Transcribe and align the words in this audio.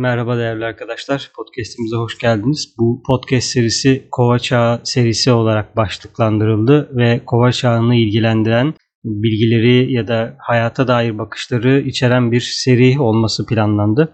Merhaba 0.00 0.38
değerli 0.38 0.64
arkadaşlar. 0.64 1.30
Podcast'imize 1.36 1.96
hoş 1.96 2.18
geldiniz. 2.18 2.74
Bu 2.78 3.02
podcast 3.06 3.46
serisi 3.46 4.08
Kova 4.10 4.38
Çağı 4.38 4.80
serisi 4.84 5.32
olarak 5.32 5.76
başlıklandırıldı 5.76 6.90
ve 6.96 7.20
Kova 7.26 7.52
Çağı'nı 7.52 7.96
ilgilendiren 7.96 8.74
bilgileri 9.04 9.92
ya 9.92 10.08
da 10.08 10.36
hayata 10.38 10.88
dair 10.88 11.18
bakışları 11.18 11.80
içeren 11.80 12.32
bir 12.32 12.40
seri 12.40 13.00
olması 13.00 13.46
planlandı. 13.46 14.12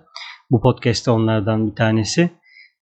Bu 0.51 0.61
podcast 0.61 1.09
onlardan 1.09 1.71
bir 1.71 1.75
tanesi 1.75 2.31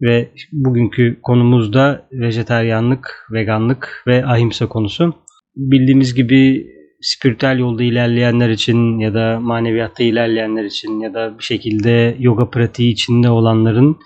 ve 0.03 0.31
bugünkü 0.53 1.21
konumuz 1.23 1.73
da 1.73 2.09
vejeteryanlık, 2.13 3.29
veganlık 3.33 4.03
ve 4.07 4.27
ahimsa 4.27 4.67
konusu. 4.69 5.15
Bildiğimiz 5.57 6.15
gibi 6.15 6.67
spiritüel 7.01 7.59
yolda 7.59 7.83
ilerleyenler 7.83 8.51
için 8.51 8.99
ya 8.99 9.15
da 9.15 9.41
maneviyatta 9.41 10.03
ilerleyenler 10.03 10.65
için 10.65 11.01
ya 11.01 11.15
da 11.15 11.39
bir 11.39 11.45
şekilde 11.45 12.17
yoga 12.19 12.51
pratiği 12.51 12.93
içinde 12.93 13.31
olanların 13.31 13.97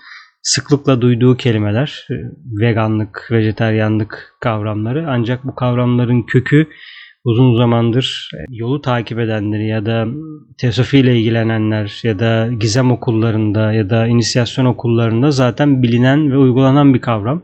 sıklıkla 0.41 1.01
duyduğu 1.01 1.37
kelimeler 1.37 2.07
veganlık, 2.61 3.27
vejeteryanlık 3.31 4.35
kavramları. 4.39 5.05
Ancak 5.09 5.43
bu 5.43 5.55
kavramların 5.55 6.23
kökü 6.23 6.67
uzun 7.23 7.57
zamandır 7.57 8.29
yolu 8.49 8.81
takip 8.81 9.19
edenleri 9.19 9.67
ya 9.67 9.85
da 9.85 10.07
teosofi 10.57 10.97
ile 10.97 11.19
ilgilenenler 11.19 11.99
ya 12.03 12.19
da 12.19 12.49
gizem 12.59 12.91
okullarında 12.91 13.73
ya 13.73 13.89
da 13.89 14.07
inisiyasyon 14.07 14.65
okullarında 14.65 15.31
zaten 15.31 15.83
bilinen 15.83 16.31
ve 16.31 16.37
uygulanan 16.37 16.93
bir 16.93 17.01
kavram 17.01 17.43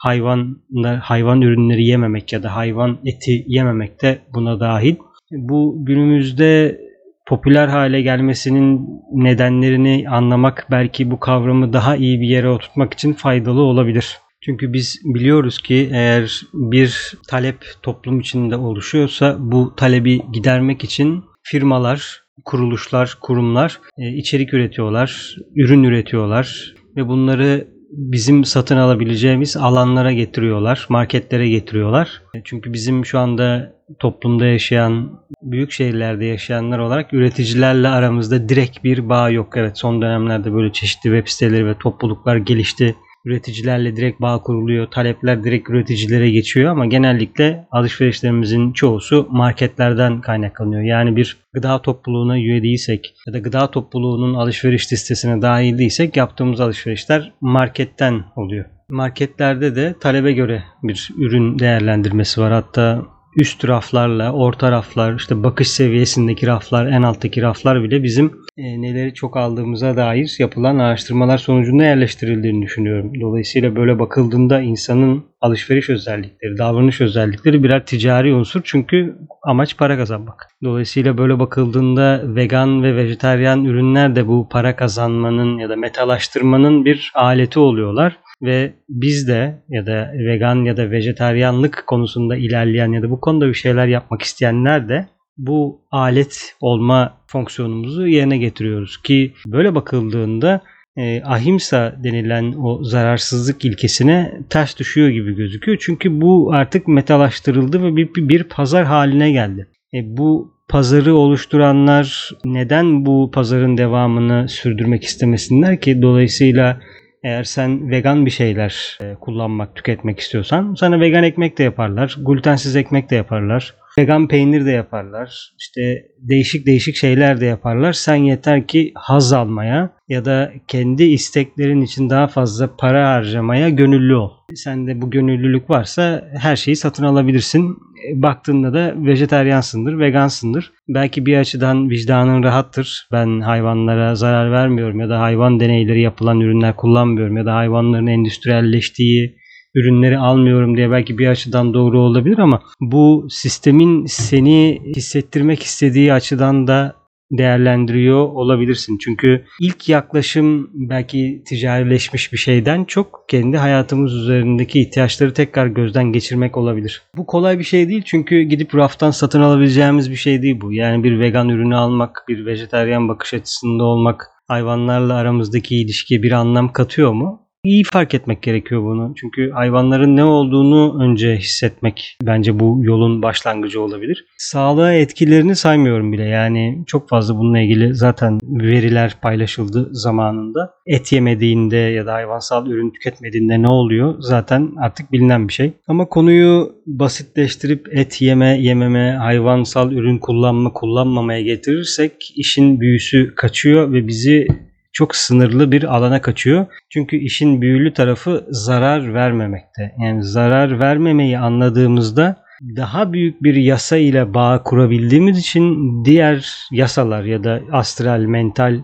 hayvan 0.00 0.56
hayvan 1.00 1.42
ürünleri 1.42 1.84
yememek 1.84 2.32
ya 2.32 2.42
da 2.42 2.56
hayvan 2.56 2.98
eti 3.04 3.44
yememek 3.46 4.02
de 4.02 4.18
buna 4.34 4.60
dahil. 4.60 4.96
Bu 5.30 5.76
günümüzde 5.78 6.80
popüler 7.26 7.68
hale 7.68 8.02
gelmesinin 8.02 8.88
nedenlerini 9.12 10.06
anlamak 10.08 10.66
belki 10.70 11.10
bu 11.10 11.20
kavramı 11.20 11.72
daha 11.72 11.96
iyi 11.96 12.20
bir 12.20 12.28
yere 12.28 12.48
oturtmak 12.48 12.94
için 12.94 13.12
faydalı 13.12 13.62
olabilir. 13.62 14.18
Çünkü 14.44 14.72
biz 14.72 15.00
biliyoruz 15.04 15.58
ki 15.58 15.90
eğer 15.92 16.42
bir 16.54 17.12
talep 17.28 17.64
toplum 17.82 18.20
içinde 18.20 18.56
oluşuyorsa 18.56 19.36
bu 19.38 19.74
talebi 19.76 20.20
gidermek 20.32 20.84
için 20.84 21.24
firmalar, 21.42 22.22
kuruluşlar, 22.44 23.18
kurumlar 23.20 23.80
e, 23.98 24.08
içerik 24.08 24.54
üretiyorlar, 24.54 25.36
ürün 25.56 25.82
üretiyorlar 25.82 26.74
ve 26.96 27.08
bunları 27.08 27.68
bizim 27.90 28.44
satın 28.44 28.76
alabileceğimiz 28.76 29.56
alanlara 29.56 30.12
getiriyorlar, 30.12 30.86
marketlere 30.88 31.48
getiriyorlar. 31.48 32.22
Çünkü 32.44 32.72
bizim 32.72 33.06
şu 33.06 33.18
anda 33.18 33.72
toplumda 33.98 34.46
yaşayan, 34.46 35.20
büyük 35.42 35.72
şehirlerde 35.72 36.24
yaşayanlar 36.24 36.78
olarak 36.78 37.14
üreticilerle 37.14 37.88
aramızda 37.88 38.48
direkt 38.48 38.84
bir 38.84 39.08
bağ 39.08 39.30
yok. 39.30 39.56
Evet 39.56 39.78
son 39.78 40.02
dönemlerde 40.02 40.52
böyle 40.52 40.72
çeşitli 40.72 41.10
web 41.10 41.28
siteleri 41.28 41.66
ve 41.66 41.78
topluluklar 41.78 42.36
gelişti 42.36 42.96
üreticilerle 43.24 43.96
direkt 43.96 44.20
bağ 44.20 44.42
kuruluyor. 44.42 44.86
Talepler 44.86 45.44
direkt 45.44 45.70
üreticilere 45.70 46.30
geçiyor 46.30 46.70
ama 46.70 46.86
genellikle 46.86 47.66
alışverişlerimizin 47.70 48.72
çoğusu 48.72 49.28
marketlerden 49.30 50.20
kaynaklanıyor. 50.20 50.82
Yani 50.82 51.16
bir 51.16 51.36
gıda 51.54 51.82
topluluğuna 51.82 52.38
üye 52.38 52.62
değilsek 52.62 53.14
ya 53.26 53.32
da 53.32 53.38
gıda 53.38 53.70
topluluğunun 53.70 54.34
alışveriş 54.34 54.92
listesine 54.92 55.42
dahil 55.42 55.78
değilsek 55.78 56.16
yaptığımız 56.16 56.60
alışverişler 56.60 57.32
marketten 57.40 58.24
oluyor. 58.36 58.64
Marketlerde 58.90 59.76
de 59.76 59.94
talebe 60.00 60.32
göre 60.32 60.62
bir 60.82 61.08
ürün 61.16 61.58
değerlendirmesi 61.58 62.40
var. 62.40 62.52
Hatta 62.52 63.06
üst 63.36 63.68
raflarla, 63.68 64.32
orta 64.32 64.70
raflar, 64.72 65.14
işte 65.14 65.42
bakış 65.42 65.68
seviyesindeki 65.68 66.46
raflar, 66.46 66.86
en 66.86 67.02
alttaki 67.02 67.42
raflar 67.42 67.82
bile 67.82 68.02
bizim 68.02 68.32
e, 68.56 68.82
neleri 68.82 69.14
çok 69.14 69.36
aldığımıza 69.36 69.96
dair 69.96 70.36
yapılan 70.38 70.78
araştırmalar 70.78 71.38
sonucunda 71.38 71.84
yerleştirildiğini 71.84 72.62
düşünüyorum. 72.62 73.12
Dolayısıyla 73.20 73.76
böyle 73.76 73.98
bakıldığında 73.98 74.60
insanın 74.60 75.24
alışveriş 75.40 75.90
özellikleri, 75.90 76.58
davranış 76.58 77.00
özellikleri 77.00 77.62
birer 77.62 77.86
ticari 77.86 78.34
unsur 78.34 78.60
çünkü 78.64 79.16
amaç 79.42 79.76
para 79.76 79.96
kazanmak. 79.96 80.48
Dolayısıyla 80.64 81.18
böyle 81.18 81.38
bakıldığında 81.38 82.22
vegan 82.24 82.82
ve 82.82 82.96
vejeteryan 82.96 83.64
ürünler 83.64 84.16
de 84.16 84.26
bu 84.26 84.48
para 84.48 84.76
kazanmanın 84.76 85.58
ya 85.58 85.68
da 85.68 85.76
metalaştırmanın 85.76 86.84
bir 86.84 87.12
aleti 87.14 87.58
oluyorlar 87.58 88.16
ve 88.42 88.72
biz 88.88 89.28
de 89.28 89.62
ya 89.68 89.86
da 89.86 90.12
vegan 90.14 90.64
ya 90.64 90.76
da 90.76 90.90
vejeteryanlık 90.90 91.84
konusunda 91.86 92.36
ilerleyen 92.36 92.92
ya 92.92 93.02
da 93.02 93.10
bu 93.10 93.20
konuda 93.20 93.48
bir 93.48 93.54
şeyler 93.54 93.86
yapmak 93.86 94.22
isteyenler 94.22 94.88
de 94.88 95.06
bu 95.36 95.80
alet 95.90 96.56
olma 96.60 97.16
fonksiyonumuzu 97.26 98.06
yerine 98.06 98.38
getiriyoruz 98.38 99.02
ki 99.02 99.32
böyle 99.46 99.74
bakıldığında 99.74 100.60
e, 100.96 101.22
ahimsa 101.22 101.96
denilen 102.04 102.52
o 102.52 102.84
zararsızlık 102.84 103.64
ilkesine 103.64 104.32
ters 104.50 104.78
düşüyor 104.78 105.08
gibi 105.08 105.34
gözüküyor. 105.34 105.78
Çünkü 105.80 106.20
bu 106.20 106.50
artık 106.52 106.88
metalaştırıldı 106.88 107.82
ve 107.82 107.96
bir, 107.96 108.08
bir 108.14 108.44
pazar 108.44 108.84
haline 108.84 109.30
geldi. 109.30 109.66
E, 109.94 109.98
bu 110.16 110.54
pazarı 110.68 111.14
oluşturanlar 111.14 112.30
neden 112.44 113.06
bu 113.06 113.30
pazarın 113.30 113.76
devamını 113.76 114.48
sürdürmek 114.48 115.04
istemesinler 115.04 115.80
ki? 115.80 116.02
Dolayısıyla 116.02 116.80
eğer 117.22 117.44
sen 117.44 117.90
vegan 117.90 118.26
bir 118.26 118.30
şeyler 118.30 118.98
e, 119.00 119.14
kullanmak, 119.14 119.76
tüketmek 119.76 120.20
istiyorsan 120.20 120.74
sana 120.74 121.00
vegan 121.00 121.24
ekmek 121.24 121.58
de 121.58 121.62
yaparlar, 121.62 122.16
glutensiz 122.18 122.76
ekmek 122.76 123.10
de 123.10 123.16
yaparlar, 123.16 123.74
vegan 124.00 124.28
peynir 124.28 124.66
de 124.66 124.70
yaparlar. 124.70 125.52
İşte 125.58 126.06
değişik 126.18 126.66
değişik 126.66 126.96
şeyler 126.96 127.40
de 127.40 127.46
yaparlar. 127.46 127.92
Sen 127.92 128.14
yeter 128.14 128.66
ki 128.66 128.92
haz 128.94 129.32
almaya 129.32 129.90
ya 130.08 130.24
da 130.24 130.52
kendi 130.68 131.04
isteklerin 131.04 131.80
için 131.80 132.10
daha 132.10 132.26
fazla 132.26 132.76
para 132.76 133.14
harcamaya 133.14 133.68
gönüllü 133.68 134.14
ol. 134.14 134.30
Sende 134.54 135.02
bu 135.02 135.10
gönüllülük 135.10 135.70
varsa 135.70 136.30
her 136.38 136.56
şeyi 136.56 136.76
satın 136.76 137.04
alabilirsin. 137.04 137.70
E, 137.70 138.22
baktığında 138.22 138.74
da 138.74 138.94
vejeteryansındır, 138.96 139.98
vegansındır. 139.98 140.72
Belki 140.88 141.26
bir 141.26 141.36
açıdan 141.36 141.90
vicdanın 141.90 142.42
rahattır. 142.42 143.08
Ben 143.12 143.40
hayvanlara 143.40 144.14
zarar 144.14 144.52
vermiyorum 144.52 145.00
ya 145.00 145.08
da 145.08 145.20
hayvan 145.20 145.60
deneyleri 145.60 146.00
yapılan 146.00 146.40
ürünler 146.40 146.76
kullanmıyorum 146.76 147.36
ya 147.36 147.46
da 147.46 147.54
hayvanların 147.54 148.06
endüstriyelleştiği 148.06 149.39
ürünleri 149.74 150.18
almıyorum 150.18 150.76
diye 150.76 150.90
belki 150.90 151.18
bir 151.18 151.26
açıdan 151.26 151.74
doğru 151.74 152.00
olabilir 152.00 152.38
ama 152.38 152.62
bu 152.80 153.26
sistemin 153.30 154.06
seni 154.06 154.82
hissettirmek 154.96 155.62
istediği 155.62 156.12
açıdan 156.12 156.66
da 156.66 157.00
değerlendiriyor 157.30 158.28
olabilirsin. 158.28 158.98
Çünkü 158.98 159.44
ilk 159.60 159.88
yaklaşım 159.88 160.70
belki 160.74 161.42
ticarileşmiş 161.46 162.32
bir 162.32 162.38
şeyden 162.38 162.84
çok 162.84 163.24
kendi 163.28 163.56
hayatımız 163.56 164.14
üzerindeki 164.14 164.80
ihtiyaçları 164.80 165.34
tekrar 165.34 165.66
gözden 165.66 166.12
geçirmek 166.12 166.56
olabilir. 166.56 167.02
Bu 167.16 167.26
kolay 167.26 167.58
bir 167.58 167.64
şey 167.64 167.88
değil 167.88 168.02
çünkü 168.06 168.42
gidip 168.42 168.74
raftan 168.74 169.10
satın 169.10 169.40
alabileceğimiz 169.40 170.10
bir 170.10 170.16
şey 170.16 170.42
değil 170.42 170.60
bu. 170.60 170.72
Yani 170.72 171.04
bir 171.04 171.20
vegan 171.20 171.48
ürünü 171.48 171.76
almak, 171.76 172.24
bir 172.28 172.46
vejeteryan 172.46 173.08
bakış 173.08 173.34
açısında 173.34 173.84
olmak 173.84 174.26
hayvanlarla 174.48 175.14
aramızdaki 175.14 175.76
ilişkiye 175.76 176.22
bir 176.22 176.32
anlam 176.32 176.72
katıyor 176.72 177.12
mu? 177.12 177.49
İyi 177.64 177.84
fark 177.92 178.14
etmek 178.14 178.42
gerekiyor 178.42 178.82
bunu. 178.82 179.14
Çünkü 179.16 179.50
hayvanların 179.50 180.16
ne 180.16 180.24
olduğunu 180.24 181.02
önce 181.02 181.36
hissetmek 181.36 182.16
bence 182.22 182.58
bu 182.58 182.80
yolun 182.82 183.22
başlangıcı 183.22 183.82
olabilir. 183.82 184.26
Sağlığa 184.38 184.92
etkilerini 184.92 185.56
saymıyorum 185.56 186.12
bile. 186.12 186.24
Yani 186.24 186.84
çok 186.86 187.08
fazla 187.08 187.36
bununla 187.38 187.58
ilgili 187.58 187.94
zaten 187.94 188.38
veriler 188.42 189.16
paylaşıldı 189.22 189.88
zamanında. 189.92 190.74
Et 190.86 191.12
yemediğinde 191.12 191.76
ya 191.76 192.06
da 192.06 192.12
hayvansal 192.12 192.66
ürün 192.66 192.90
tüketmediğinde 192.90 193.62
ne 193.62 193.68
oluyor 193.68 194.14
zaten 194.18 194.72
artık 194.78 195.12
bilinen 195.12 195.48
bir 195.48 195.52
şey. 195.52 195.72
Ama 195.88 196.08
konuyu 196.08 196.72
basitleştirip 196.86 197.88
et 197.92 198.22
yeme, 198.22 198.58
yememe, 198.60 199.16
hayvansal 199.20 199.92
ürün 199.92 200.18
kullanma, 200.18 200.72
kullanmamaya 200.72 201.40
getirirsek 201.40 202.12
işin 202.36 202.80
büyüsü 202.80 203.34
kaçıyor 203.34 203.92
ve 203.92 204.06
bizi 204.06 204.69
çok 204.92 205.16
sınırlı 205.16 205.72
bir 205.72 205.96
alana 205.96 206.20
kaçıyor. 206.20 206.66
Çünkü 206.90 207.16
işin 207.16 207.60
büyülü 207.62 207.92
tarafı 207.92 208.46
zarar 208.48 209.14
vermemekte. 209.14 209.92
Yani 210.02 210.24
zarar 210.24 210.80
vermemeyi 210.80 211.38
anladığımızda 211.38 212.36
daha 212.76 213.12
büyük 213.12 213.42
bir 213.42 213.54
yasa 213.54 213.96
ile 213.96 214.34
bağ 214.34 214.62
kurabildiğimiz 214.62 215.38
için 215.38 215.74
diğer 216.04 216.66
yasalar 216.72 217.24
ya 217.24 217.44
da 217.44 217.60
astral, 217.72 218.20
mental 218.20 218.80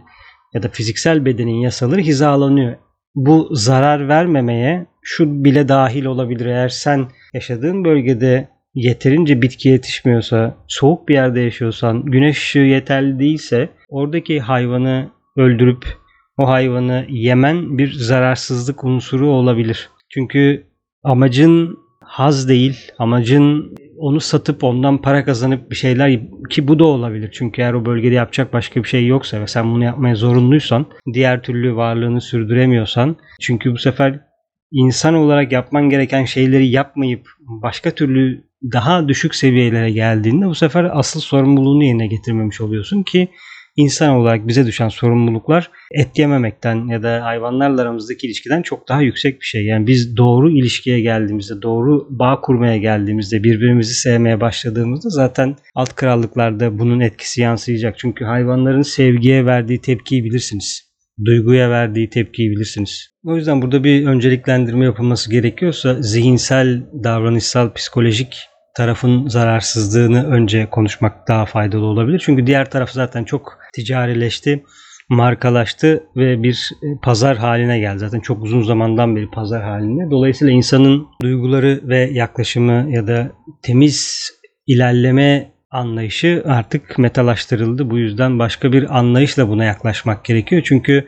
ya 0.55 0.63
da 0.63 0.69
fiziksel 0.69 1.25
bedenin 1.25 1.61
yasaları 1.61 2.01
hizalanıyor. 2.01 2.77
Bu 3.15 3.49
zarar 3.53 4.09
vermemeye 4.09 4.87
şu 5.03 5.45
bile 5.45 5.69
dahil 5.69 6.05
olabilir. 6.05 6.47
Eğer 6.47 6.69
sen 6.69 7.07
yaşadığın 7.35 7.85
bölgede 7.85 8.49
yeterince 8.75 9.43
bitki 9.43 9.69
yetişmiyorsa, 9.69 10.57
soğuk 10.69 11.09
bir 11.09 11.15
yerde 11.15 11.41
yaşıyorsan, 11.41 12.05
güneş 12.05 12.37
ışığı 12.39 12.59
yeterli 12.59 13.19
değilse 13.19 13.69
oradaki 13.89 14.41
hayvanı 14.41 15.11
öldürüp 15.37 15.85
o 16.37 16.49
hayvanı 16.49 17.07
yemen 17.09 17.79
bir 17.79 17.93
zararsızlık 17.93 18.85
unsuru 18.85 19.31
olabilir. 19.31 19.91
Çünkü 20.09 20.67
amacın 21.03 21.79
haz 22.01 22.49
değil, 22.49 22.93
amacın 22.99 23.75
onu 23.99 24.21
satıp 24.21 24.65
ondan 24.65 25.03
para 25.03 25.25
kazanıp 25.25 25.71
bir 25.71 25.77
şeyler 25.77 26.21
ki 26.51 26.69
bu 26.69 26.79
da 26.79 26.85
olabilir. 26.85 27.31
Çünkü 27.33 27.63
eğer 27.63 27.73
o 27.73 27.85
bölgede 27.85 28.15
yapacak 28.15 28.53
başka 28.53 28.83
bir 28.83 28.89
şey 28.89 29.07
yoksa 29.07 29.41
ve 29.41 29.47
sen 29.47 29.75
bunu 29.75 29.85
yapmaya 29.85 30.15
zorunluysan 30.15 30.87
diğer 31.13 31.43
türlü 31.43 31.77
varlığını 31.77 32.21
sürdüremiyorsan 32.21 33.17
çünkü 33.41 33.73
bu 33.73 33.79
sefer 33.79 34.21
insan 34.73 35.15
olarak 35.15 35.53
yapman 35.53 35.91
gereken 35.91 36.25
şeyleri 36.25 36.67
yapmayıp 36.69 37.29
başka 37.41 37.91
türlü 37.91 38.45
daha 38.73 39.09
düşük 39.09 39.35
seviyelere 39.35 39.91
geldiğinde 39.91 40.47
bu 40.47 40.55
sefer 40.55 40.99
asıl 40.99 41.21
sorumluluğunu 41.21 41.85
yerine 41.85 42.07
getirmemiş 42.07 42.61
oluyorsun 42.61 43.03
ki 43.03 43.29
insan 43.77 44.11
olarak 44.11 44.49
bize 44.49 44.67
düşen 44.67 44.89
sorumluluklar 44.89 45.71
et 45.95 46.19
yememekten 46.19 46.89
ya 46.89 47.03
da 47.03 47.25
hayvanlarla 47.25 47.83
aramızdaki 47.83 48.27
ilişkiden 48.27 48.63
çok 48.63 48.89
daha 48.89 49.03
yüksek 49.03 49.41
bir 49.41 49.47
şey. 49.47 49.65
Yani 49.65 49.87
biz 49.87 50.17
doğru 50.17 50.51
ilişkiye 50.51 51.01
geldiğimizde, 51.01 51.63
doğru 51.63 52.07
bağ 52.11 52.41
kurmaya 52.41 52.77
geldiğimizde, 52.77 53.43
birbirimizi 53.43 53.95
sevmeye 53.95 54.41
başladığımızda 54.41 55.09
zaten 55.11 55.57
alt 55.75 55.95
krallıklarda 55.95 56.79
bunun 56.79 57.01
etkisi 57.01 57.41
yansıyacak. 57.41 57.99
Çünkü 57.99 58.25
hayvanların 58.25 58.83
sevgiye 58.83 59.47
verdiği 59.47 59.81
tepkiyi 59.81 60.25
bilirsiniz. 60.25 60.87
Duyguya 61.25 61.71
verdiği 61.71 62.11
tepkiyi 62.11 62.51
bilirsiniz. 62.51 63.11
O 63.25 63.37
yüzden 63.37 63.63
burada 63.63 63.85
bir 63.85 64.07
önceliklendirme 64.07 64.85
yapılması 64.85 65.31
gerekiyorsa 65.31 66.03
zihinsel, 66.03 66.83
davranışsal, 67.05 67.73
psikolojik 67.73 68.37
tarafın 68.77 69.29
zararsızlığını 69.29 70.27
önce 70.27 70.71
konuşmak 70.71 71.29
daha 71.29 71.47
faydalı 71.47 71.85
olabilir. 71.85 72.23
Çünkü 72.25 72.47
diğer 72.47 72.71
taraf 72.71 72.91
zaten 72.91 73.25
çok 73.25 73.59
ticarileşti, 73.75 74.65
markalaştı 75.09 76.05
ve 76.17 76.43
bir 76.43 76.71
e, 76.83 76.87
pazar 77.03 77.37
haline 77.37 77.79
geldi. 77.79 77.99
Zaten 77.99 78.21
çok 78.21 78.43
uzun 78.43 78.63
zamandan 78.63 79.17
beri 79.17 79.31
pazar 79.31 79.63
halinde. 79.63 80.11
Dolayısıyla 80.11 80.55
insanın 80.55 81.07
duyguları 81.23 81.81
ve 81.85 82.11
yaklaşımı 82.13 82.87
ya 82.91 83.07
da 83.07 83.33
temiz 83.63 84.31
ilerleme 84.67 85.53
anlayışı 85.71 86.43
artık 86.47 86.99
metalaştırıldı. 86.99 87.91
Bu 87.91 87.99
yüzden 87.99 88.39
başka 88.39 88.73
bir 88.73 88.99
anlayışla 88.99 89.49
buna 89.49 89.65
yaklaşmak 89.65 90.25
gerekiyor. 90.25 90.63
Çünkü 90.65 91.07